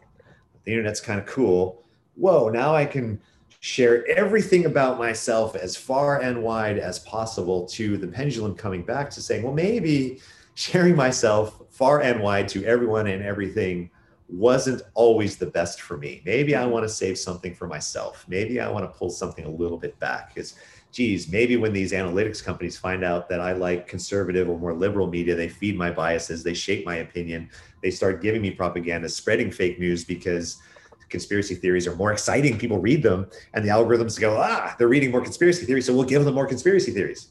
[0.63, 1.83] the internet's kind of cool.
[2.15, 3.19] Whoa, now I can
[3.65, 9.09] share everything about myself as far and wide as possible to the pendulum coming back
[9.09, 10.19] to saying, well, maybe
[10.53, 13.89] sharing myself far and wide to everyone and everything
[14.29, 16.21] wasn't always the best for me.
[16.27, 18.23] Maybe I want to save something for myself.
[18.27, 20.35] Maybe I want to pull something a little bit back.
[20.35, 20.53] Because,
[20.91, 25.07] geez, maybe when these analytics companies find out that I like conservative or more liberal
[25.07, 27.49] media, they feed my biases, they shape my opinion,
[27.81, 30.61] they start giving me propaganda, spreading fake news because
[31.09, 32.57] conspiracy theories are more exciting.
[32.57, 36.03] People read them, and the algorithms go, ah, they're reading more conspiracy theories, so we'll
[36.03, 37.29] give them more conspiracy theories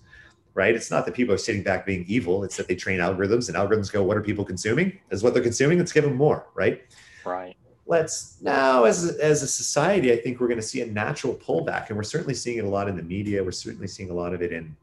[0.54, 0.74] right?
[0.74, 2.44] It's not that people are sitting back being evil.
[2.44, 4.98] It's that they train algorithms and algorithms go, what are people consuming?
[5.10, 5.78] Is what they're consuming.
[5.78, 6.84] Let's give them more, right?
[7.24, 7.56] Right.
[7.86, 11.34] Let's now, as a, as a society, I think we're going to see a natural
[11.34, 13.44] pullback, and we're certainly seeing it a lot in the media.
[13.44, 14.74] We're certainly seeing a lot of it in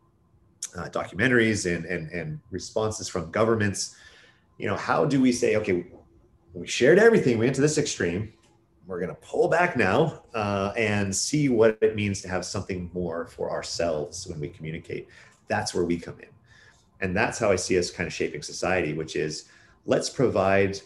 [0.77, 3.95] uh, documentaries and, and and responses from governments.
[4.59, 5.87] You know, how do we say, okay,
[6.53, 8.33] we shared everything, we went to this extreme.
[8.87, 12.89] We're going to pull back now uh, and see what it means to have something
[12.93, 15.07] more for ourselves when we communicate
[15.51, 16.29] that's where we come in.
[17.01, 19.49] And that's how I see us kind of shaping society, which is
[19.85, 20.79] let's provide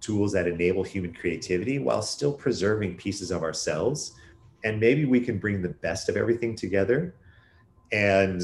[0.00, 4.12] tools that enable human creativity while still preserving pieces of ourselves.
[4.64, 7.14] And maybe we can bring the best of everything together
[7.92, 8.40] and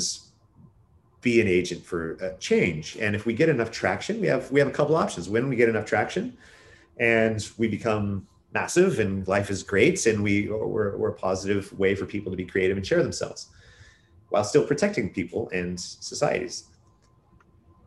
[1.23, 2.97] be an agent for uh, change.
[3.01, 5.29] And if we get enough traction, we have we have a couple options.
[5.29, 6.37] When we get enough traction,
[6.99, 11.95] and we become massive, and life is great, and we we're, we're a positive way
[11.95, 13.49] for people to be creative and share themselves
[14.29, 16.65] while still protecting people and societies.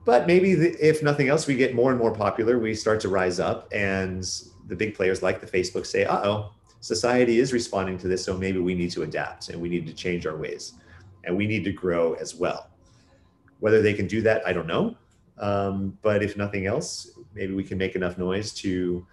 [0.05, 2.59] But maybe the, if nothing else, we get more and more popular.
[2.59, 4.23] We start to rise up, and
[4.67, 6.51] the big players like the Facebook say, "Uh oh,
[6.81, 9.93] society is responding to this, so maybe we need to adapt and we need to
[9.93, 10.73] change our ways,
[11.23, 12.69] and we need to grow as well."
[13.59, 14.95] Whether they can do that, I don't know.
[15.37, 19.05] Um, but if nothing else, maybe we can make enough noise to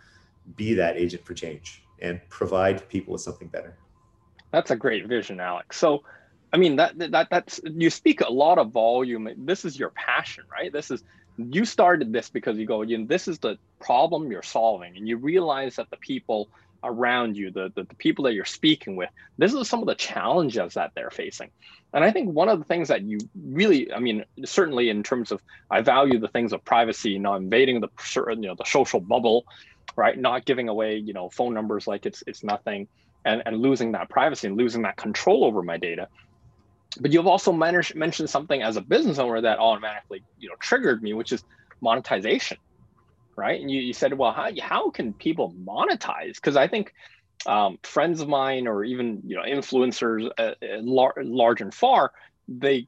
[0.56, 3.76] be that agent for change and provide people with something better.
[4.50, 5.76] That's a great vision, Alex.
[5.76, 6.02] So
[6.52, 9.28] I mean that that that's you speak a lot of volume.
[9.38, 10.72] This is your passion, right?
[10.72, 11.02] This is
[11.38, 15.08] you started this because you go, you know, this is the problem you're solving, and
[15.08, 16.48] you realize that the people
[16.84, 19.94] around you, the, the, the people that you're speaking with, this is some of the
[19.94, 21.50] challenges that they're facing.
[21.94, 25.30] And I think one of the things that you really, I mean, certainly in terms
[25.30, 29.44] of, I value the things of privacy, not invading the you know the social bubble,
[29.96, 30.18] right?
[30.18, 32.88] Not giving away you know phone numbers like it's it's nothing,
[33.24, 36.08] and and losing that privacy and losing that control over my data.
[37.00, 41.14] But you've also mentioned something as a business owner that automatically you know triggered me
[41.14, 41.42] which is
[41.80, 42.58] monetization
[43.34, 43.58] right?
[43.60, 46.34] And you, you said well how, how can people monetize?
[46.34, 46.92] Because i think
[47.46, 52.12] um, friends of mine or even you know influencers uh, uh lar- large and far
[52.48, 52.86] they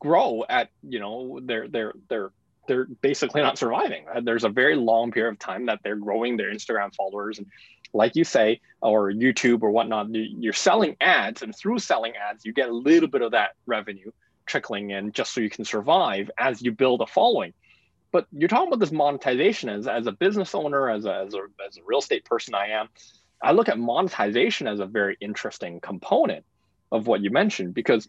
[0.00, 2.30] grow at you know their their they're
[2.70, 4.04] they're basically not surviving.
[4.22, 7.38] There's a very long period of time that they're growing their instagram followers.
[7.38, 7.48] And
[7.92, 12.52] like you say, or YouTube or whatnot, you're selling ads, and through selling ads, you
[12.52, 14.12] get a little bit of that revenue
[14.46, 17.52] trickling in just so you can survive as you build a following.
[18.12, 19.68] But you're talking about this monetization.
[19.68, 22.68] As, as a business owner, as a, as, a, as a real estate person I
[22.68, 22.88] am,
[23.42, 26.44] I look at monetization as a very interesting component
[26.92, 28.08] of what you mentioned because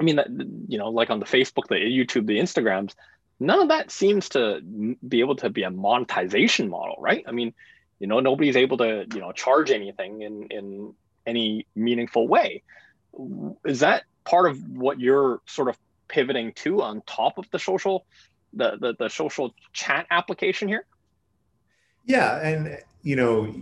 [0.00, 0.20] I mean,
[0.68, 2.94] you know, like on the Facebook, the YouTube, the Instagrams,
[3.40, 7.24] none of that seems to be able to be a monetization model, right?
[7.26, 7.54] I mean,
[7.98, 10.94] you know nobody's able to you know charge anything in in
[11.26, 12.62] any meaningful way.
[13.64, 15.76] Is that part of what you're sort of
[16.08, 18.06] pivoting to on top of the social
[18.52, 20.86] the the, the social chat application here?
[22.04, 23.54] Yeah and you know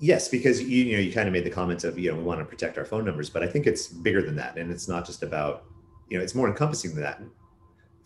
[0.00, 2.22] yes because you, you know you kind of made the comments of you know we
[2.22, 4.88] want to protect our phone numbers but i think it's bigger than that and it's
[4.88, 5.64] not just about
[6.08, 7.20] you know it's more encompassing than that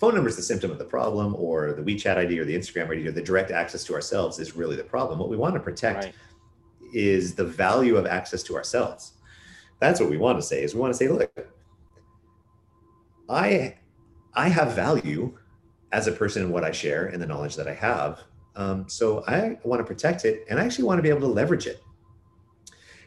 [0.05, 2.91] phone number is the symptom of the problem, or the WeChat ID or the Instagram
[2.91, 5.19] ID or the direct access to ourselves is really the problem.
[5.19, 6.15] What we want to protect right.
[6.93, 9.15] is the value of access to ourselves.
[9.81, 11.33] That's what we want to say is we want to say, look,
[13.31, 13.77] I
[14.35, 15.39] I have value
[15.91, 18.25] as a person in what I share and the knowledge that I have.
[18.57, 21.29] Um, so I want to protect it and I actually want to be able to
[21.29, 21.83] leverage it.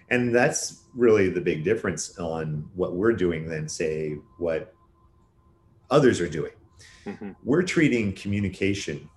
[0.09, 4.73] And that's really the big difference on what we're doing than say what
[5.91, 6.53] others are doing.
[7.07, 7.31] Mm-hmm.
[7.43, 9.09] We're treating communication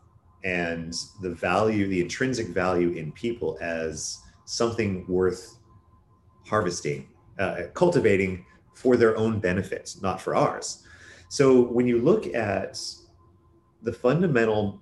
[0.44, 5.58] and the value, the intrinsic value in people as something worth
[6.46, 10.84] harvesting, uh, cultivating for their own benefits, not for ours.
[11.28, 12.80] So when you look at
[13.82, 14.80] the fundamental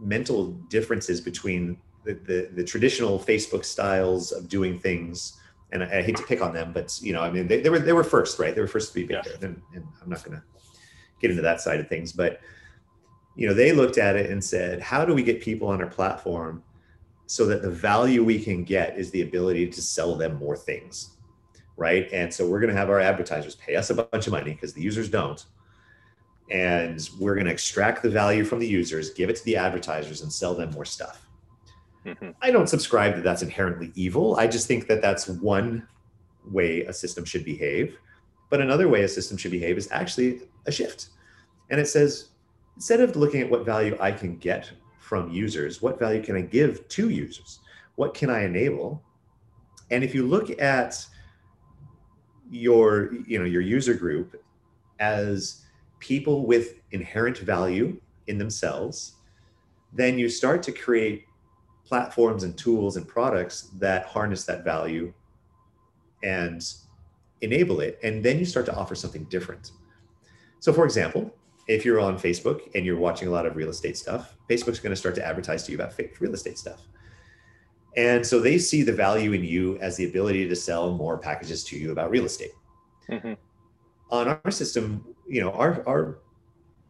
[0.00, 5.40] mental differences between the, the, the, traditional Facebook styles of doing things,
[5.70, 7.70] and I, I, hate to pick on them, but you know, I mean, they, they
[7.70, 8.54] were they were first, right?
[8.54, 9.32] They were first to be big yeah.
[9.40, 10.42] and, and I'm not going to
[11.24, 12.40] get into that side of things, but
[13.36, 15.88] you know, they looked at it and said, how do we get people on our
[15.88, 16.62] platform
[17.26, 21.16] so that the value we can get is the ability to sell them more things,
[21.76, 22.08] right?
[22.12, 24.74] And so we're going to have our advertisers pay us a bunch of money because
[24.74, 25.44] the users don't
[26.50, 30.20] and we're going to extract the value from the users, give it to the advertisers,
[30.20, 31.26] and sell them more stuff.
[32.04, 32.30] Mm-hmm.
[32.42, 34.36] I don't subscribe that that's inherently evil.
[34.36, 35.88] I just think that that's one
[36.50, 37.96] way a system should behave.
[38.50, 41.08] But another way a system should behave is actually a shift.
[41.70, 42.28] And it says,
[42.76, 46.42] instead of looking at what value I can get from users, what value can I
[46.42, 47.60] give to users?
[47.96, 49.02] What can I enable?
[49.90, 51.06] And if you look at
[52.50, 54.42] your, you know, your user group
[54.98, 55.62] as
[55.98, 59.14] people with inherent value in themselves,
[59.92, 61.26] then you start to create
[61.84, 65.12] platforms and tools and products that harness that value
[66.22, 66.74] and
[67.42, 67.98] enable it.
[68.02, 69.72] And then you start to offer something different.
[70.64, 71.30] So, for example,
[71.68, 74.94] if you're on Facebook and you're watching a lot of real estate stuff, Facebook's going
[74.94, 76.86] to start to advertise to you about real estate stuff.
[77.98, 81.64] And so they see the value in you as the ability to sell more packages
[81.64, 82.52] to you about real estate.
[83.10, 83.34] Mm-hmm.
[84.08, 86.20] On our system, you know, our our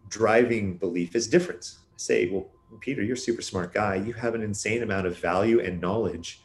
[0.08, 1.74] driving belief is different.
[1.96, 3.96] Say, well, Peter, you're a super smart guy.
[3.96, 6.42] You have an insane amount of value and knowledge.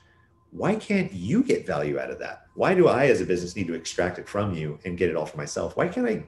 [0.49, 2.47] Why can't you get value out of that?
[2.55, 5.15] Why do I, as a business, need to extract it from you and get it
[5.15, 5.77] all for myself?
[5.77, 6.23] Why can't I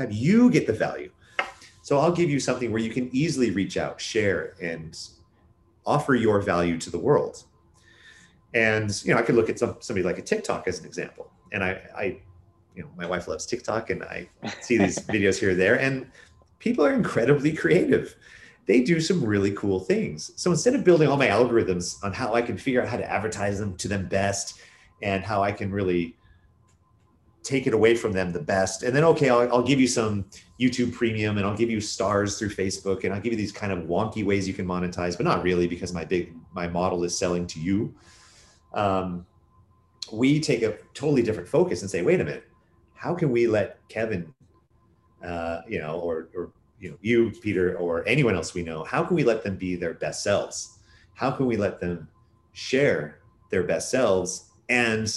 [0.00, 1.10] have you get the value?
[1.82, 4.98] So I'll give you something where you can easily reach out, share, and
[5.84, 7.44] offer your value to the world.
[8.54, 11.30] And you know, I could look at some somebody like a TikTok as an example.
[11.52, 12.04] And I, I
[12.74, 14.28] you know, my wife loves TikTok and I
[14.60, 16.06] see these videos here and there, and
[16.58, 18.16] people are incredibly creative.
[18.66, 20.32] They do some really cool things.
[20.36, 23.10] So instead of building all my algorithms on how I can figure out how to
[23.10, 24.60] advertise them to them best
[25.02, 26.16] and how I can really
[27.42, 30.26] take it away from them the best, and then, okay, I'll, I'll give you some
[30.60, 33.72] YouTube premium and I'll give you stars through Facebook and I'll give you these kind
[33.72, 37.16] of wonky ways you can monetize, but not really because my big, my model is
[37.18, 37.94] selling to you.
[38.74, 39.26] Um,
[40.12, 42.44] we take a totally different focus and say, wait a minute,
[42.94, 44.34] how can we let Kevin,
[45.24, 49.02] uh, you know, or, or you know, you, Peter, or anyone else we know, how
[49.02, 50.78] can we let them be their best selves?
[51.14, 52.08] How can we let them
[52.52, 55.10] share their best selves and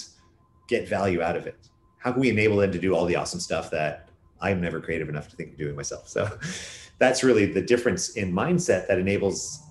[0.67, 1.62] get value out of it?
[2.03, 4.09] How can we enable them to do all the awesome stuff that
[4.41, 6.09] I'm never creative enough to think of doing myself?
[6.09, 6.29] So
[6.99, 9.63] that's really the difference in mindset that enables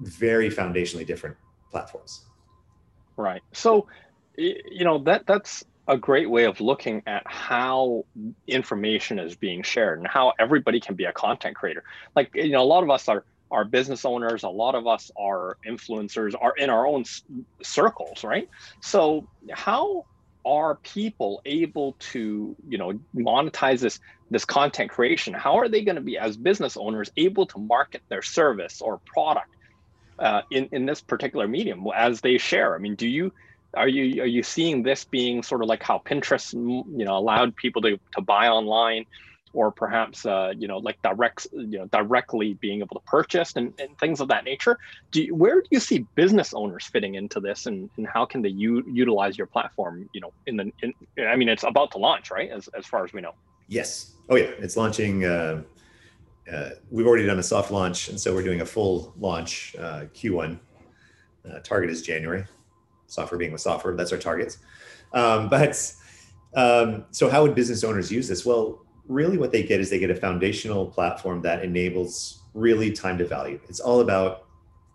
[0.00, 1.36] very foundationally different
[1.70, 2.26] platforms.
[3.16, 3.42] Right.
[3.52, 3.88] So,
[4.36, 8.04] you know, that that's a great way of looking at how
[8.46, 11.82] information is being shared and how everybody can be a content creator.
[12.14, 15.10] Like, you know, a lot of us are are business owners, a lot of us
[15.18, 17.04] are influencers, are in our own
[17.62, 18.48] circles, right?
[18.80, 20.06] So, how
[20.44, 23.98] are people able to, you know, monetize this
[24.30, 25.34] this content creation?
[25.34, 29.00] How are they going to be as business owners able to market their service or
[29.12, 29.48] product
[30.18, 32.74] uh, in in this particular medium as they share?
[32.74, 33.32] I mean, do you
[33.74, 37.54] are you are you seeing this being sort of like how Pinterest you know allowed
[37.56, 39.04] people to, to buy online
[39.52, 43.72] or perhaps uh, you know like direct you know directly being able to purchase and,
[43.78, 44.78] and things of that nature
[45.10, 48.42] do you, where do you see business owners fitting into this and, and how can
[48.42, 50.94] they u- utilize your platform you know in the in,
[51.26, 53.32] i mean it's about to launch right as, as far as we know
[53.68, 55.62] yes oh yeah it's launching uh,
[56.52, 60.04] uh, we've already done a soft launch and so we're doing a full launch uh,
[60.14, 60.58] q1
[61.50, 62.44] uh, target is january
[63.10, 63.94] software being with software.
[63.94, 64.58] That's our targets.
[65.12, 65.92] Um, but
[66.54, 68.46] um, so, how would business owners use this?
[68.46, 73.18] Well, really, what they get is they get a foundational platform that enables really time
[73.18, 73.60] to value.
[73.68, 74.46] It's all about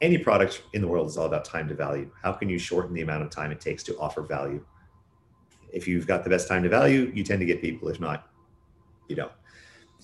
[0.01, 2.09] any product in the world is all about time to value.
[2.23, 4.63] How can you shorten the amount of time it takes to offer value?
[5.73, 7.89] If you've got the best time to value, you tend to get people.
[7.89, 8.29] If not,
[9.09, 9.31] you don't.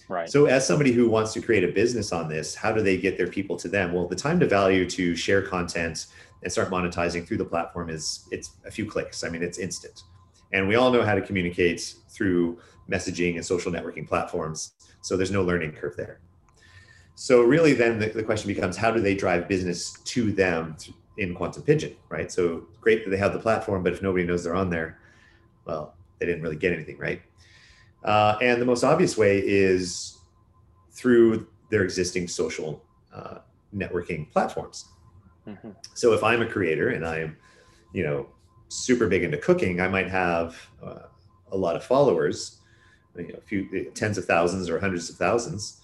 [0.09, 0.29] Right.
[0.29, 3.17] So, as somebody who wants to create a business on this, how do they get
[3.17, 3.93] their people to them?
[3.93, 6.07] Well, the time to value to share content
[6.43, 9.23] and start monetizing through the platform is it's a few clicks.
[9.23, 10.03] I mean, it's instant.
[10.51, 12.59] And we all know how to communicate through
[12.91, 14.73] messaging and social networking platforms.
[15.01, 16.19] So there's no learning curve there.
[17.15, 20.75] So really then the, the question becomes how do they drive business to them
[21.17, 22.31] in Quantum Pigeon, right?
[22.31, 24.99] So great that they have the platform, but if nobody knows they're on there,
[25.65, 27.21] well, they didn't really get anything, right?
[28.03, 30.17] Uh, and the most obvious way is
[30.91, 33.39] through their existing social uh,
[33.75, 34.85] networking platforms.
[35.47, 35.69] Mm-hmm.
[35.93, 37.37] So if I'm a creator and I'm,
[37.93, 38.27] you know,
[38.69, 41.03] super big into cooking, I might have uh,
[41.51, 42.60] a lot of followers,
[43.15, 45.81] you know, a few tens of thousands or hundreds of thousands,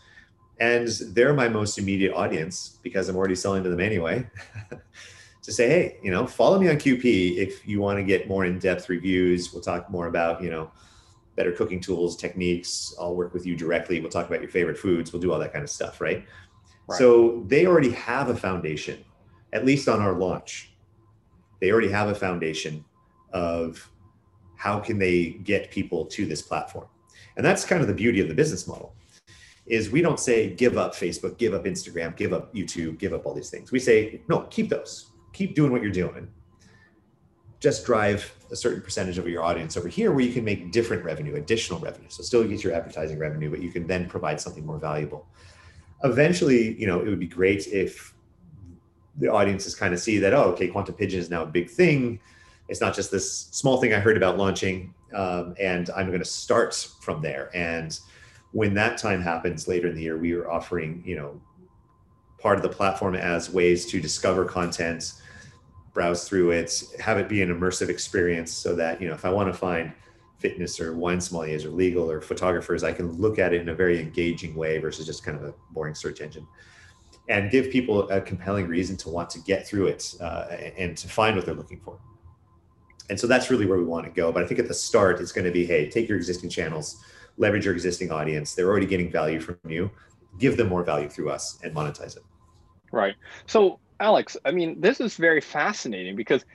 [0.59, 4.27] and they're my most immediate audience because I'm already selling to them anyway.
[5.43, 8.43] to say, hey, you know, follow me on QP if you want to get more
[8.43, 9.53] in-depth reviews.
[9.53, 10.69] We'll talk more about, you know,
[11.37, 12.93] better cooking tools, techniques.
[12.99, 14.01] I'll work with you directly.
[14.01, 15.13] We'll talk about your favorite foods.
[15.13, 16.25] We'll do all that kind of stuff, right?
[16.87, 16.97] right.
[16.97, 19.05] So they already have a foundation
[19.53, 20.71] at least on our launch,
[21.59, 22.83] they already have a foundation
[23.33, 23.89] of
[24.55, 26.87] how can they get people to this platform.
[27.37, 28.93] And that's kind of the beauty of the business model
[29.65, 33.25] is we don't say give up Facebook, give up Instagram, give up YouTube, give up
[33.25, 33.71] all these things.
[33.71, 35.11] We say no, keep those.
[35.33, 36.27] Keep doing what you're doing.
[37.59, 41.03] Just drive a certain percentage of your audience over here where you can make different
[41.03, 42.07] revenue, additional revenue.
[42.09, 45.27] So still get your advertising revenue, but you can then provide something more valuable.
[46.03, 48.13] Eventually, you know, it would be great if
[49.17, 52.19] the audiences kind of see that oh okay quantum pigeon is now a big thing
[52.67, 56.25] it's not just this small thing i heard about launching um, and i'm going to
[56.25, 57.99] start from there and
[58.51, 61.39] when that time happens later in the year we are offering you know
[62.39, 65.13] part of the platform as ways to discover content
[65.93, 69.29] browse through it have it be an immersive experience so that you know if i
[69.29, 69.91] want to find
[70.39, 73.75] fitness or wine sommeliers or legal or photographers i can look at it in a
[73.75, 76.45] very engaging way versus just kind of a boring search engine
[77.29, 80.45] and give people a compelling reason to want to get through it uh,
[80.77, 81.99] and to find what they're looking for.
[83.09, 84.31] And so that's really where we want to go.
[84.31, 87.03] But I think at the start, it's going to be hey, take your existing channels,
[87.37, 88.53] leverage your existing audience.
[88.53, 89.89] They're already getting value from you.
[90.39, 92.23] Give them more value through us and monetize it.
[92.91, 93.15] Right.
[93.45, 96.45] So, Alex, I mean, this is very fascinating because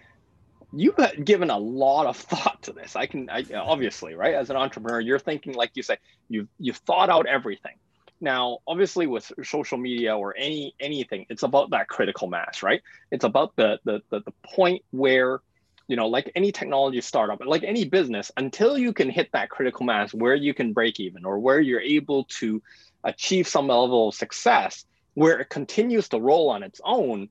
[0.72, 2.96] you've given a lot of thought to this.
[2.96, 4.34] I can, I, obviously, right?
[4.34, 5.96] As an entrepreneur, you're thinking, like you say,
[6.28, 7.76] you've you've thought out everything.
[8.20, 12.80] Now, obviously, with social media or any anything, it's about that critical mass, right?
[13.10, 15.40] It's about the the the, the point where
[15.92, 19.84] you know, like any technology startup, like any business, until you can hit that critical
[19.84, 22.62] mass where you can break even or where you're able to
[23.04, 27.28] achieve some level of success, where it continues to roll on its own,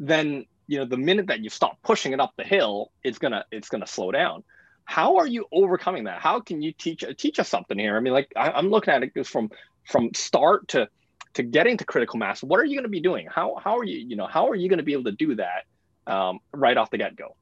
[0.00, 3.44] then you know the minute that you stop pushing it up the hill, it's gonna
[3.52, 4.42] it's gonna slow down.
[4.84, 6.20] How are you overcoming that?
[6.20, 7.96] How can you teach teach us something here?
[7.96, 9.48] I mean, like I, am looking at it from
[9.84, 10.88] from start to
[11.34, 13.84] to getting to critical mass what are you going to be doing how how are
[13.84, 15.62] you you know how are you going to be able to do that
[16.08, 17.36] um, right off the get-go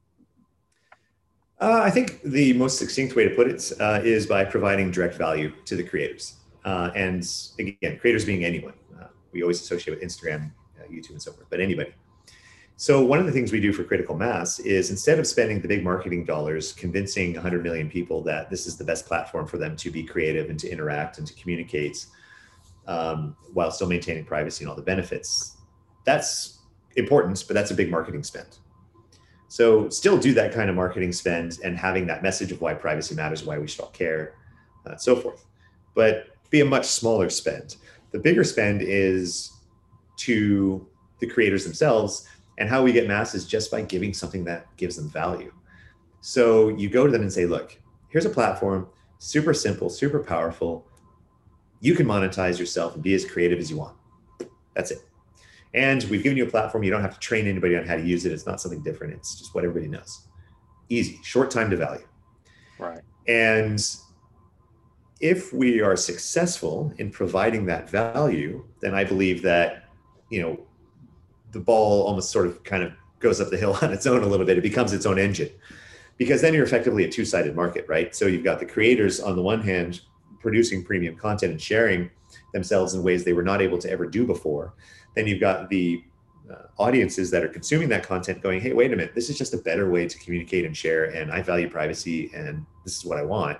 [1.61, 5.15] uh, i think the most succinct way to put it uh, is by providing direct
[5.15, 7.27] value to the creators uh, and
[7.59, 11.47] again creators being anyone uh, we always associate with instagram uh, youtube and so forth
[11.49, 11.93] but anybody
[12.79, 15.67] so one of the things we do for critical mass is instead of spending the
[15.67, 19.75] big marketing dollars convincing 100 million people that this is the best platform for them
[19.75, 22.05] to be creative and to interact and to communicate
[22.87, 25.57] um, while still maintaining privacy and all the benefits.
[26.05, 26.59] That's
[26.95, 28.59] important, but that's a big marketing spend.
[29.49, 33.15] So still do that kind of marketing spend and having that message of why privacy
[33.15, 34.35] matters, why we should all care,
[34.85, 35.45] uh, so forth.
[35.95, 37.75] But be a much smaller spend.
[38.11, 39.51] The bigger spend is
[40.17, 40.87] to
[41.19, 44.95] the creators themselves and how we get mass is just by giving something that gives
[44.95, 45.51] them value.
[46.21, 47.77] So you go to them and say, look,
[48.09, 50.85] here's a platform, super simple, super powerful
[51.81, 53.95] you can monetize yourself and be as creative as you want.
[54.75, 55.08] That's it.
[55.73, 56.83] And we've given you a platform.
[56.83, 58.31] You don't have to train anybody on how to use it.
[58.31, 59.13] It's not something different.
[59.13, 60.27] It's just what everybody knows.
[60.89, 62.07] Easy, short time to value.
[62.79, 63.01] Right.
[63.27, 63.79] And
[65.19, 69.89] if we are successful in providing that value, then I believe that,
[70.29, 70.59] you know,
[71.51, 74.27] the ball almost sort of kind of goes up the hill on its own a
[74.27, 74.57] little bit.
[74.57, 75.49] It becomes its own engine
[76.17, 78.15] because then you're effectively a two sided market, right?
[78.15, 80.01] So you've got the creators on the one hand
[80.39, 82.09] producing premium content and sharing
[82.53, 84.73] themselves in ways they were not able to ever do before.
[85.15, 86.03] Then you've got the
[86.49, 89.53] uh, audiences that are consuming that content going, hey, wait a minute, this is just
[89.53, 91.05] a better way to communicate and share.
[91.05, 93.57] And I value privacy and this is what I want.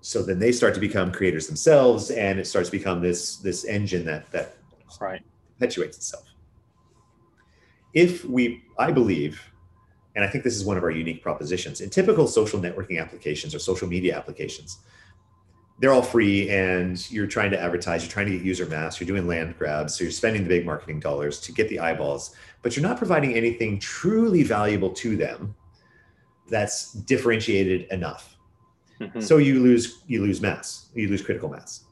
[0.00, 3.64] So then they start to become creators themselves and it starts to become this, this
[3.64, 4.56] engine that, that
[5.00, 5.22] right.
[5.58, 6.24] perpetuates itself.
[7.94, 9.40] If we, I believe,
[10.16, 13.54] and I think this is one of our unique propositions in typical social networking applications
[13.54, 14.78] or social media applications,
[15.82, 19.06] they're all free and you're trying to advertise, you're trying to get user mass, you're
[19.06, 22.76] doing land grabs, so you're spending the big marketing dollars to get the eyeballs, but
[22.76, 25.56] you're not providing anything truly valuable to them
[26.48, 28.36] that's differentiated enough.
[29.00, 29.22] Mm-hmm.
[29.22, 31.82] So you lose you lose mass, you lose critical mass.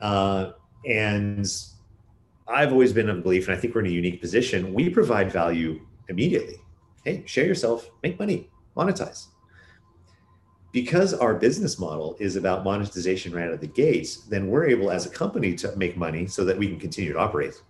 [0.00, 0.50] Uh,
[0.84, 1.46] and
[2.48, 4.74] I've always been of belief, and I think we're in a unique position.
[4.74, 6.56] We provide value immediately.
[7.04, 9.28] Hey, share yourself, make money, monetize
[10.72, 14.90] because our business model is about monetization right out of the gates, then we're able
[14.90, 17.60] as a company to make money so that we can continue to operate.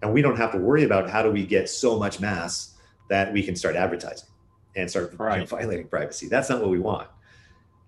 [0.00, 2.74] And we don't have to worry about how do we get so much mass
[3.08, 4.28] that we can start advertising
[4.76, 5.34] and start right.
[5.34, 6.28] you know, violating privacy.
[6.28, 7.08] That's not what we want.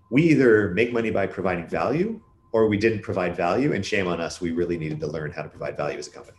[0.09, 4.19] We either make money by providing value or we didn't provide value and shame on
[4.19, 4.41] us.
[4.41, 6.37] We really needed to learn how to provide value as a company.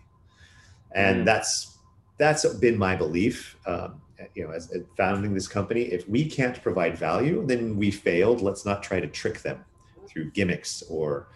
[0.94, 1.24] And mm.
[1.24, 1.78] that's
[2.18, 3.56] that's been my belief.
[3.66, 4.00] Um,
[4.34, 8.40] you know, as, as founding this company, if we can't provide value, then we failed.
[8.40, 9.64] Let's not try to trick them
[10.06, 11.28] through gimmicks or,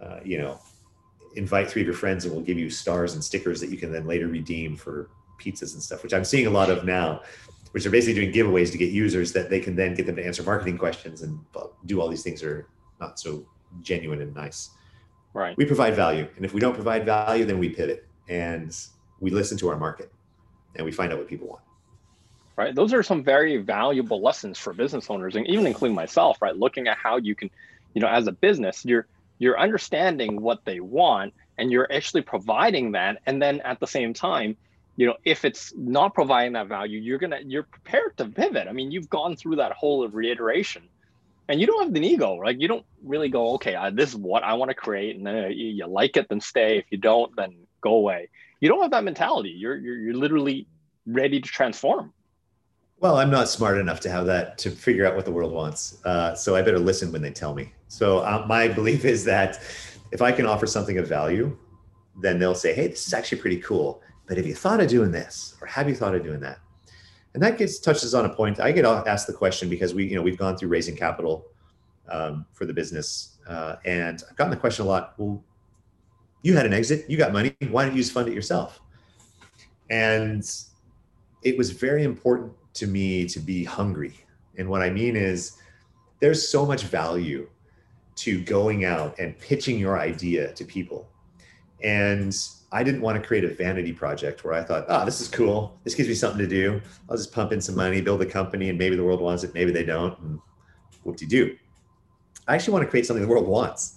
[0.00, 0.60] uh, you know,
[1.36, 3.90] invite three of your friends and we'll give you stars and stickers that you can
[3.90, 5.10] then later redeem for
[5.40, 7.22] pizzas and stuff, which I'm seeing a lot of now,
[7.72, 10.24] which are basically doing giveaways to get users that they can then get them to
[10.24, 11.38] answer marketing questions and
[11.86, 12.68] do all these things that are
[13.00, 13.44] not so
[13.82, 14.70] genuine and nice.
[15.32, 15.56] Right.
[15.56, 16.28] We provide value.
[16.36, 18.76] And if we don't provide value, then we pivot and
[19.18, 20.12] we listen to our market
[20.76, 21.62] and we find out what people want
[22.56, 22.74] right?
[22.74, 26.56] Those are some very valuable lessons for business owners, and even including myself, right?
[26.56, 27.50] Looking at how you can,
[27.94, 29.06] you know, as a business, you're
[29.38, 34.14] you're understanding what they want, and you're actually providing that, and then at the same
[34.14, 34.56] time,
[34.96, 38.68] you know, if it's not providing that value, you're gonna you're prepared to pivot.
[38.68, 40.82] I mean, you've gone through that whole of reiteration,
[41.48, 42.58] and you don't have an ego, right?
[42.58, 45.44] You don't really go, okay, uh, this is what I want to create, and then
[45.44, 46.78] uh, you, you like it, then stay.
[46.78, 48.28] If you don't, then go away.
[48.60, 49.50] You don't have that mentality.
[49.50, 50.68] You're you're, you're literally
[51.06, 52.12] ready to transform
[53.04, 55.98] well, I'm not smart enough to have that to figure out what the world wants.
[56.06, 57.70] Uh, so I better listen when they tell me.
[57.88, 59.60] So uh, my belief is that
[60.10, 61.54] if I can offer something of value,
[62.22, 65.12] then they'll say, "Hey, this is actually pretty cool." But have you thought of doing
[65.12, 66.60] this, or have you thought of doing that?
[67.34, 68.58] And that gets touches on a point.
[68.58, 71.44] I get asked the question because we, you know, we've gone through raising capital
[72.08, 75.12] um, for the business, uh, and I've gotten the question a lot.
[75.18, 75.44] Well,
[76.40, 77.54] you had an exit, you got money.
[77.68, 78.80] Why don't you just fund it yourself?
[79.90, 80.42] And
[81.42, 84.14] it was very important to me to be hungry.
[84.56, 85.58] And what I mean is,
[86.20, 87.48] there's so much value
[88.16, 91.08] to going out and pitching your idea to people.
[91.82, 92.34] And
[92.72, 95.78] I didn't want to create a vanity project where I thought, oh, this is cool.
[95.84, 96.80] This gives me something to do.
[97.08, 99.54] I'll just pump in some money, build a company, and maybe the world wants it,
[99.54, 100.18] maybe they don't.
[100.20, 100.38] And
[101.02, 101.56] whoop de do.
[102.46, 103.96] I actually want to create something the world wants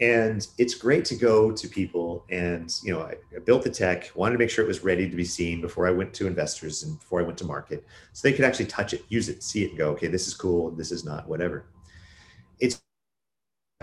[0.00, 4.10] and it's great to go to people and you know I, I, built the tech
[4.14, 6.84] wanted to make sure it was ready to be seen before i went to investors
[6.84, 9.64] and before i went to market so they could actually touch it use it see
[9.64, 11.66] it and go okay this is cool this is not whatever.
[12.60, 12.80] It's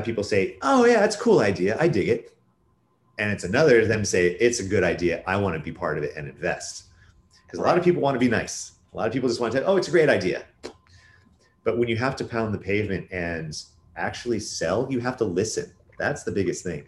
[0.04, 2.32] people say oh yeah that's a cool idea i dig it.
[3.18, 5.98] And it's another to them say it's a good idea i want to be part
[5.98, 6.86] of it and invest.
[7.46, 8.74] Because a lot of people want to be nice.
[8.94, 10.46] A lot of people just want to say oh it's a great idea.
[11.64, 13.56] But when you have to pound the pavement and
[13.98, 16.88] actually sell you have to listen that's the biggest thing.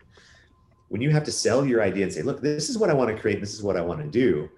[0.89, 3.13] When you have to sell your idea and say, look, this is what I want
[3.13, 4.49] to create, this is what I want to do,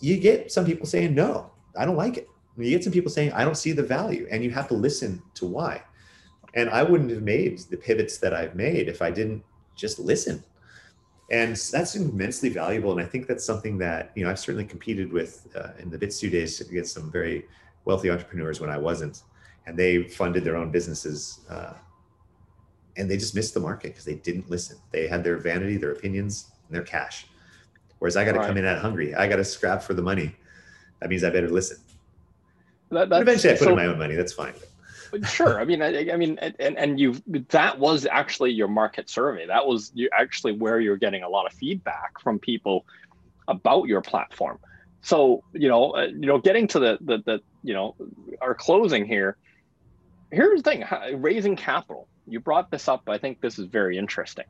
[0.00, 2.28] you get some people saying, no, I don't like it.
[2.56, 4.26] You get some people saying, I don't see the value.
[4.30, 5.82] And you have to listen to why.
[6.54, 9.42] And I wouldn't have made the pivots that I've made if I didn't
[9.74, 10.44] just listen.
[11.30, 12.92] And that's immensely valuable.
[12.92, 15.98] And I think that's something that, you know, I've certainly competed with uh, in the
[15.98, 17.46] BitStew days against some very
[17.86, 19.22] wealthy entrepreneurs when I wasn't.
[19.66, 21.72] And they funded their own businesses uh,
[22.96, 24.76] and they just missed the market because they didn't listen.
[24.90, 27.26] They had their vanity, their opinions, and their cash.
[27.98, 28.48] Whereas I got to right.
[28.48, 29.14] come in at hungry.
[29.14, 30.34] I got to scrap for the money.
[31.00, 31.78] That means I better listen.
[32.90, 34.14] That, eventually, I put so, in my own money.
[34.14, 34.54] That's fine.
[35.24, 35.60] sure.
[35.60, 37.14] I mean, I, I, mean, and and you
[37.50, 39.46] that was actually your market survey.
[39.46, 42.86] That was you actually where you're getting a lot of feedback from people
[43.48, 44.58] about your platform.
[45.00, 47.94] So you know, uh, you know, getting to the the, the you know
[48.40, 49.36] our closing here.
[50.30, 50.84] Here's the thing:
[51.20, 53.08] raising capital you brought this up.
[53.08, 54.44] I think this is very interesting.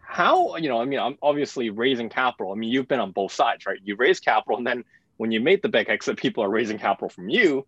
[0.00, 2.52] How, you know, I mean, I'm obviously raising capital.
[2.52, 3.78] I mean, you've been on both sides, right?
[3.82, 4.84] You raise capital, and then
[5.16, 7.66] when you made the big exit, people are raising capital from you.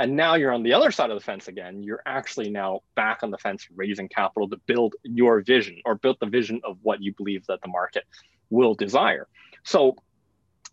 [0.00, 1.82] And now you're on the other side of the fence again.
[1.82, 6.18] You're actually now back on the fence raising capital to build your vision or build
[6.20, 8.04] the vision of what you believe that the market
[8.48, 9.26] will desire.
[9.64, 9.96] So,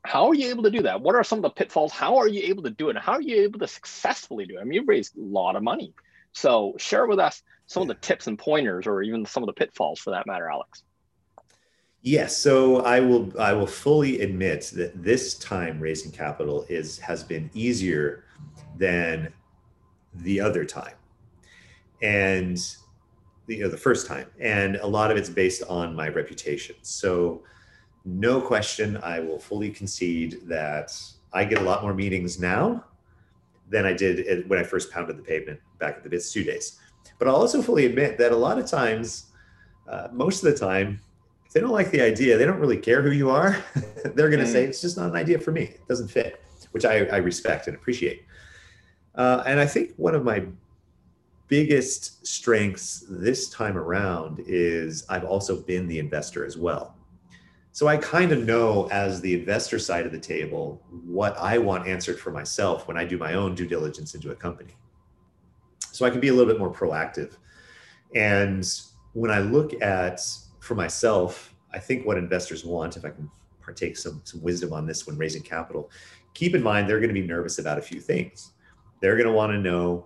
[0.04, 1.02] how are you able to do that?
[1.02, 1.92] What are some of the pitfalls?
[1.92, 2.98] How are you able to do it?
[2.98, 4.62] How are you able to successfully do it?
[4.62, 5.96] I mean, you've raised a lot of money.
[6.36, 9.54] So, share with us some of the tips and pointers or even some of the
[9.54, 10.84] pitfalls for that matter alex.
[12.02, 17.24] Yes so i will i will fully admit that this time raising capital is has
[17.24, 18.26] been easier
[18.78, 19.34] than
[20.14, 20.94] the other time.
[22.02, 22.60] And
[23.48, 24.28] you know the first time.
[24.40, 26.76] And a lot of it's based on my reputation.
[26.84, 27.44] So
[28.08, 30.96] no question i will fully concede that
[31.34, 32.84] i get a lot more meetings now
[33.70, 36.80] than i did when i first pounded the pavement back at the BitStew days
[37.20, 39.32] but i'll also fully admit that a lot of times
[39.88, 41.00] uh, most of the time
[41.46, 43.58] if they don't like the idea they don't really care who you are
[44.16, 44.52] they're going to mm.
[44.52, 46.42] say it's just not an idea for me it doesn't fit
[46.72, 48.26] which i, I respect and appreciate
[49.16, 50.46] uh, and i think one of my
[51.48, 56.95] biggest strengths this time around is I've also been the investor as well.
[57.76, 61.90] So I kind of know as the investor side of the table what I want
[61.90, 64.78] answered for myself when I do my own due diligence into a company.
[65.92, 67.34] So I can be a little bit more proactive.
[68.16, 68.66] And
[69.12, 70.22] when I look at
[70.62, 73.30] for myself, I think what investors want, if I can
[73.62, 75.92] partake some, some wisdom on this when raising capital,
[76.34, 78.54] keep in mind they're going to be nervous about a few things.
[79.02, 80.06] They're going to want to know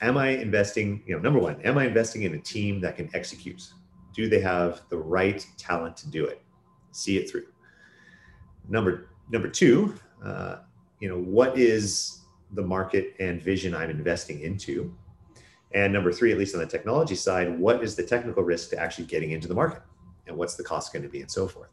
[0.00, 3.10] am I investing, you know, number one, am I investing in a team that can
[3.12, 3.68] execute?
[4.14, 6.40] Do they have the right talent to do it?
[6.94, 7.46] See it through.
[8.68, 10.58] Number number two, uh,
[11.00, 12.20] you know, what is
[12.52, 14.94] the market and vision I'm investing into?
[15.72, 18.78] And number three, at least on the technology side, what is the technical risk to
[18.78, 19.82] actually getting into the market?
[20.26, 21.70] And what's the cost going to be and so forth?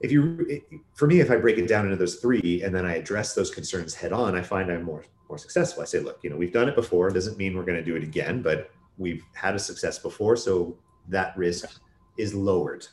[0.00, 0.60] If you,
[0.94, 3.50] for me, if I break it down into those three and then I address those
[3.50, 5.82] concerns head on, I find I'm more more successful.
[5.82, 7.08] I say, look, you know, we've done it before.
[7.08, 10.36] It doesn't mean we're going to do it again, but we've had a success before,
[10.36, 10.76] so
[11.08, 11.80] that risk
[12.18, 12.86] is lowered.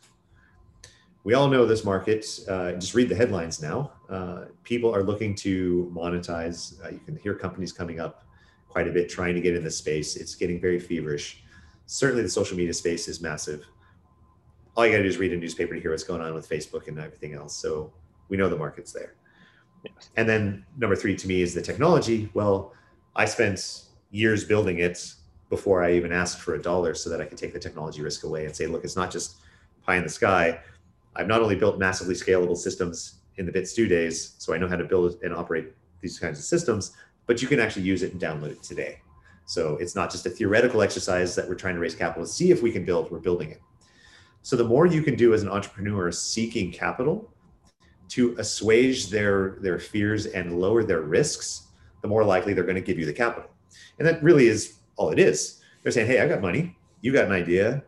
[1.24, 2.26] We all know this market.
[2.48, 3.92] Uh, just read the headlines now.
[4.10, 6.84] Uh, people are looking to monetize.
[6.84, 8.24] Uh, you can hear companies coming up
[8.70, 10.16] quite a bit trying to get in the space.
[10.16, 11.44] It's getting very feverish.
[11.88, 13.66] Certainly, the social media space is massive.
[14.78, 16.48] All you got to do is read a newspaper to hear what's going on with
[16.48, 17.56] Facebook and everything else.
[17.58, 17.92] So
[18.30, 19.16] we know the market's there.
[19.84, 20.10] Yes.
[20.16, 22.30] And then number three to me is the technology.
[22.34, 22.74] Well,
[23.16, 25.14] I spent years building it
[25.50, 28.24] before I even asked for a dollar so that I could take the technology risk
[28.24, 29.38] away and say, look, it's not just
[29.86, 30.60] pie in the sky.
[31.16, 34.76] I've not only built massively scalable systems in the Bits days, so I know how
[34.76, 36.92] to build and operate these kinds of systems,
[37.26, 39.02] but you can actually use it and download it today.
[39.46, 42.52] So it's not just a theoretical exercise that we're trying to raise capital to see
[42.52, 43.62] if we can build, we're building it.
[44.42, 47.34] So the more you can do as an entrepreneur seeking capital,
[48.10, 51.68] to assuage their their fears and lower their risks,
[52.02, 53.50] the more likely they're going to give you the capital.
[54.00, 55.62] And that really is all it is.
[55.84, 56.76] They're saying, "Hey, I got money.
[57.02, 57.84] You got an idea.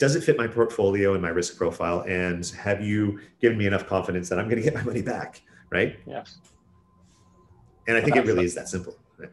[0.00, 2.00] Does it fit my portfolio and my risk profile?
[2.08, 5.42] And have you given me enough confidence that I'm going to get my money back?"
[5.70, 6.00] Right?
[6.06, 6.38] Yes.
[7.86, 8.96] And I think it really is that simple.
[9.18, 9.30] Right?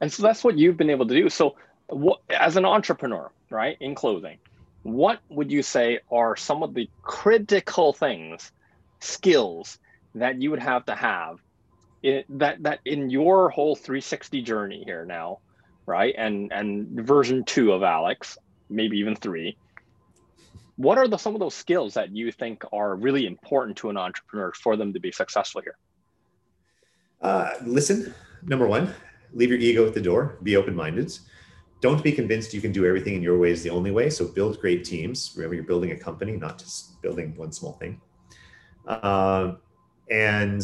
[0.00, 1.28] And so that's what you've been able to do.
[1.28, 1.56] So,
[1.88, 3.76] what, as an entrepreneur, right?
[3.80, 4.38] In closing,
[4.82, 8.52] what would you say are some of the critical things
[9.00, 9.78] skills
[10.14, 11.38] that you would have to have
[12.02, 15.38] in, that that in your whole 360 journey here now
[15.86, 18.38] right and and version two of alex
[18.70, 19.56] maybe even three
[20.78, 23.96] what are the some of those skills that you think are really important to an
[23.96, 25.76] entrepreneur for them to be successful here?
[27.20, 28.14] Uh, listen
[28.44, 28.94] number one
[29.32, 30.38] leave your ego at the door.
[30.42, 31.12] Be open-minded.
[31.80, 34.08] Don't be convinced you can do everything in your way is the only way.
[34.08, 35.32] So build great teams.
[35.36, 38.00] Remember you're building a company not just building one small thing.
[38.86, 39.58] Um,
[40.10, 40.62] and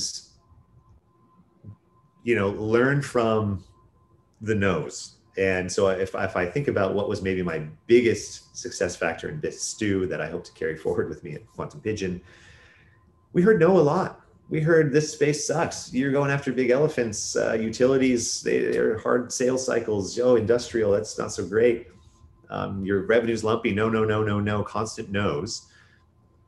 [2.23, 3.63] you know learn from
[4.41, 8.95] the no's and so if, if i think about what was maybe my biggest success
[8.95, 12.21] factor in BitStew that i hope to carry forward with me at quantum pigeon
[13.33, 14.21] we heard no a lot
[14.51, 19.33] we heard this space sucks you're going after big elephants uh, utilities they, are hard
[19.33, 21.89] sales cycles oh industrial that's not so great
[22.51, 25.67] um, your revenue's lumpy no no no no no constant no's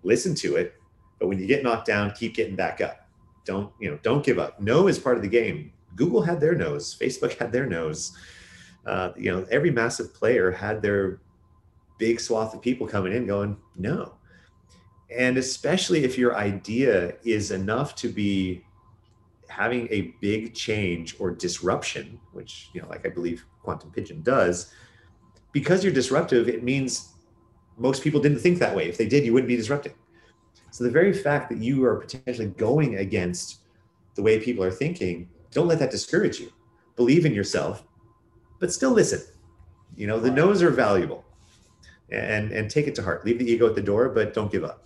[0.02, 0.74] listen to it
[1.18, 3.08] but when you get knocked down, keep getting back up.
[3.44, 4.60] Don't, you know, don't give up.
[4.60, 5.72] No is part of the game.
[5.94, 8.12] Google had their no's, Facebook had their no's.
[8.86, 11.20] Uh, you know, every massive player had their
[11.98, 14.14] big swath of people coming in going, no.
[15.16, 18.64] And especially if your idea is enough to be
[19.48, 24.72] having a big change or disruption, which, you know, like I believe Quantum Pigeon does,
[25.52, 27.14] because you're disruptive, it means
[27.78, 28.88] most people didn't think that way.
[28.88, 29.94] If they did, you wouldn't be disrupting.
[30.70, 33.60] So the very fact that you are potentially going against
[34.14, 36.52] the way people are thinking, don't let that discourage you.
[36.96, 37.84] Believe in yourself,
[38.58, 39.20] but still listen.
[39.96, 41.24] You know, the no's are valuable
[42.10, 43.24] and and take it to heart.
[43.24, 44.84] Leave the ego at the door, but don't give up.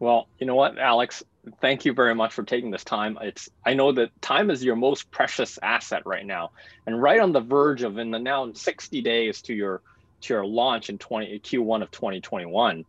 [0.00, 1.24] Well, you know what, Alex,
[1.60, 3.18] thank you very much for taking this time.
[3.20, 6.50] It's I know that time is your most precious asset right now,
[6.86, 9.82] and right on the verge of in the now 60 days to your
[10.22, 12.84] to your launch in 20 Q1 of 2021.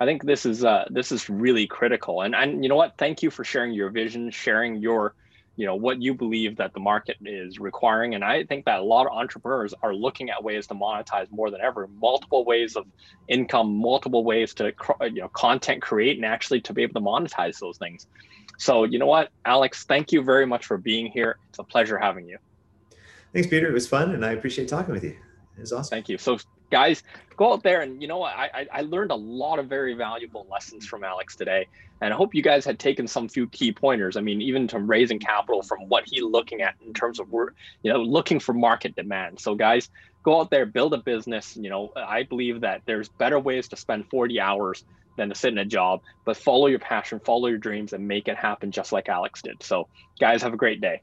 [0.00, 2.22] I think this is uh, this is really critical.
[2.22, 2.94] And and you know what?
[2.98, 5.14] Thank you for sharing your vision, sharing your
[5.60, 8.14] you know what you believe that the market is requiring.
[8.14, 11.50] And i think that a lot of entrepreneurs are looking at ways to monetize more
[11.50, 12.86] than ever multiple ways of
[13.28, 17.06] income multiple ways to uh, you know content create and actually to be able to
[17.06, 18.06] monetize those things.
[18.58, 21.36] So you know what alex thank you very much for being here.
[21.50, 22.38] It's a pleasure having you.
[23.34, 23.68] Thanks peter.
[23.68, 25.16] It was fun and i appreciate talking with you
[25.60, 26.38] was awesome thank you so
[26.70, 27.02] guys,
[27.36, 28.32] go out there and you know what?
[28.34, 31.66] I, I learned a lot of very valuable lessons from Alex today,
[32.00, 34.16] and I hope you guys had taken some few key pointers.
[34.16, 37.92] I mean, even to raising capital from what he's looking at in terms of you
[37.92, 39.40] know looking for market demand.
[39.40, 39.90] So guys,
[40.22, 41.56] go out there, build a business.
[41.56, 44.84] You know, I believe that there's better ways to spend 40 hours
[45.16, 48.28] than to sit in a job, but follow your passion, follow your dreams, and make
[48.28, 49.62] it happen just like Alex did.
[49.62, 49.88] So,
[50.18, 51.02] guys, have a great day.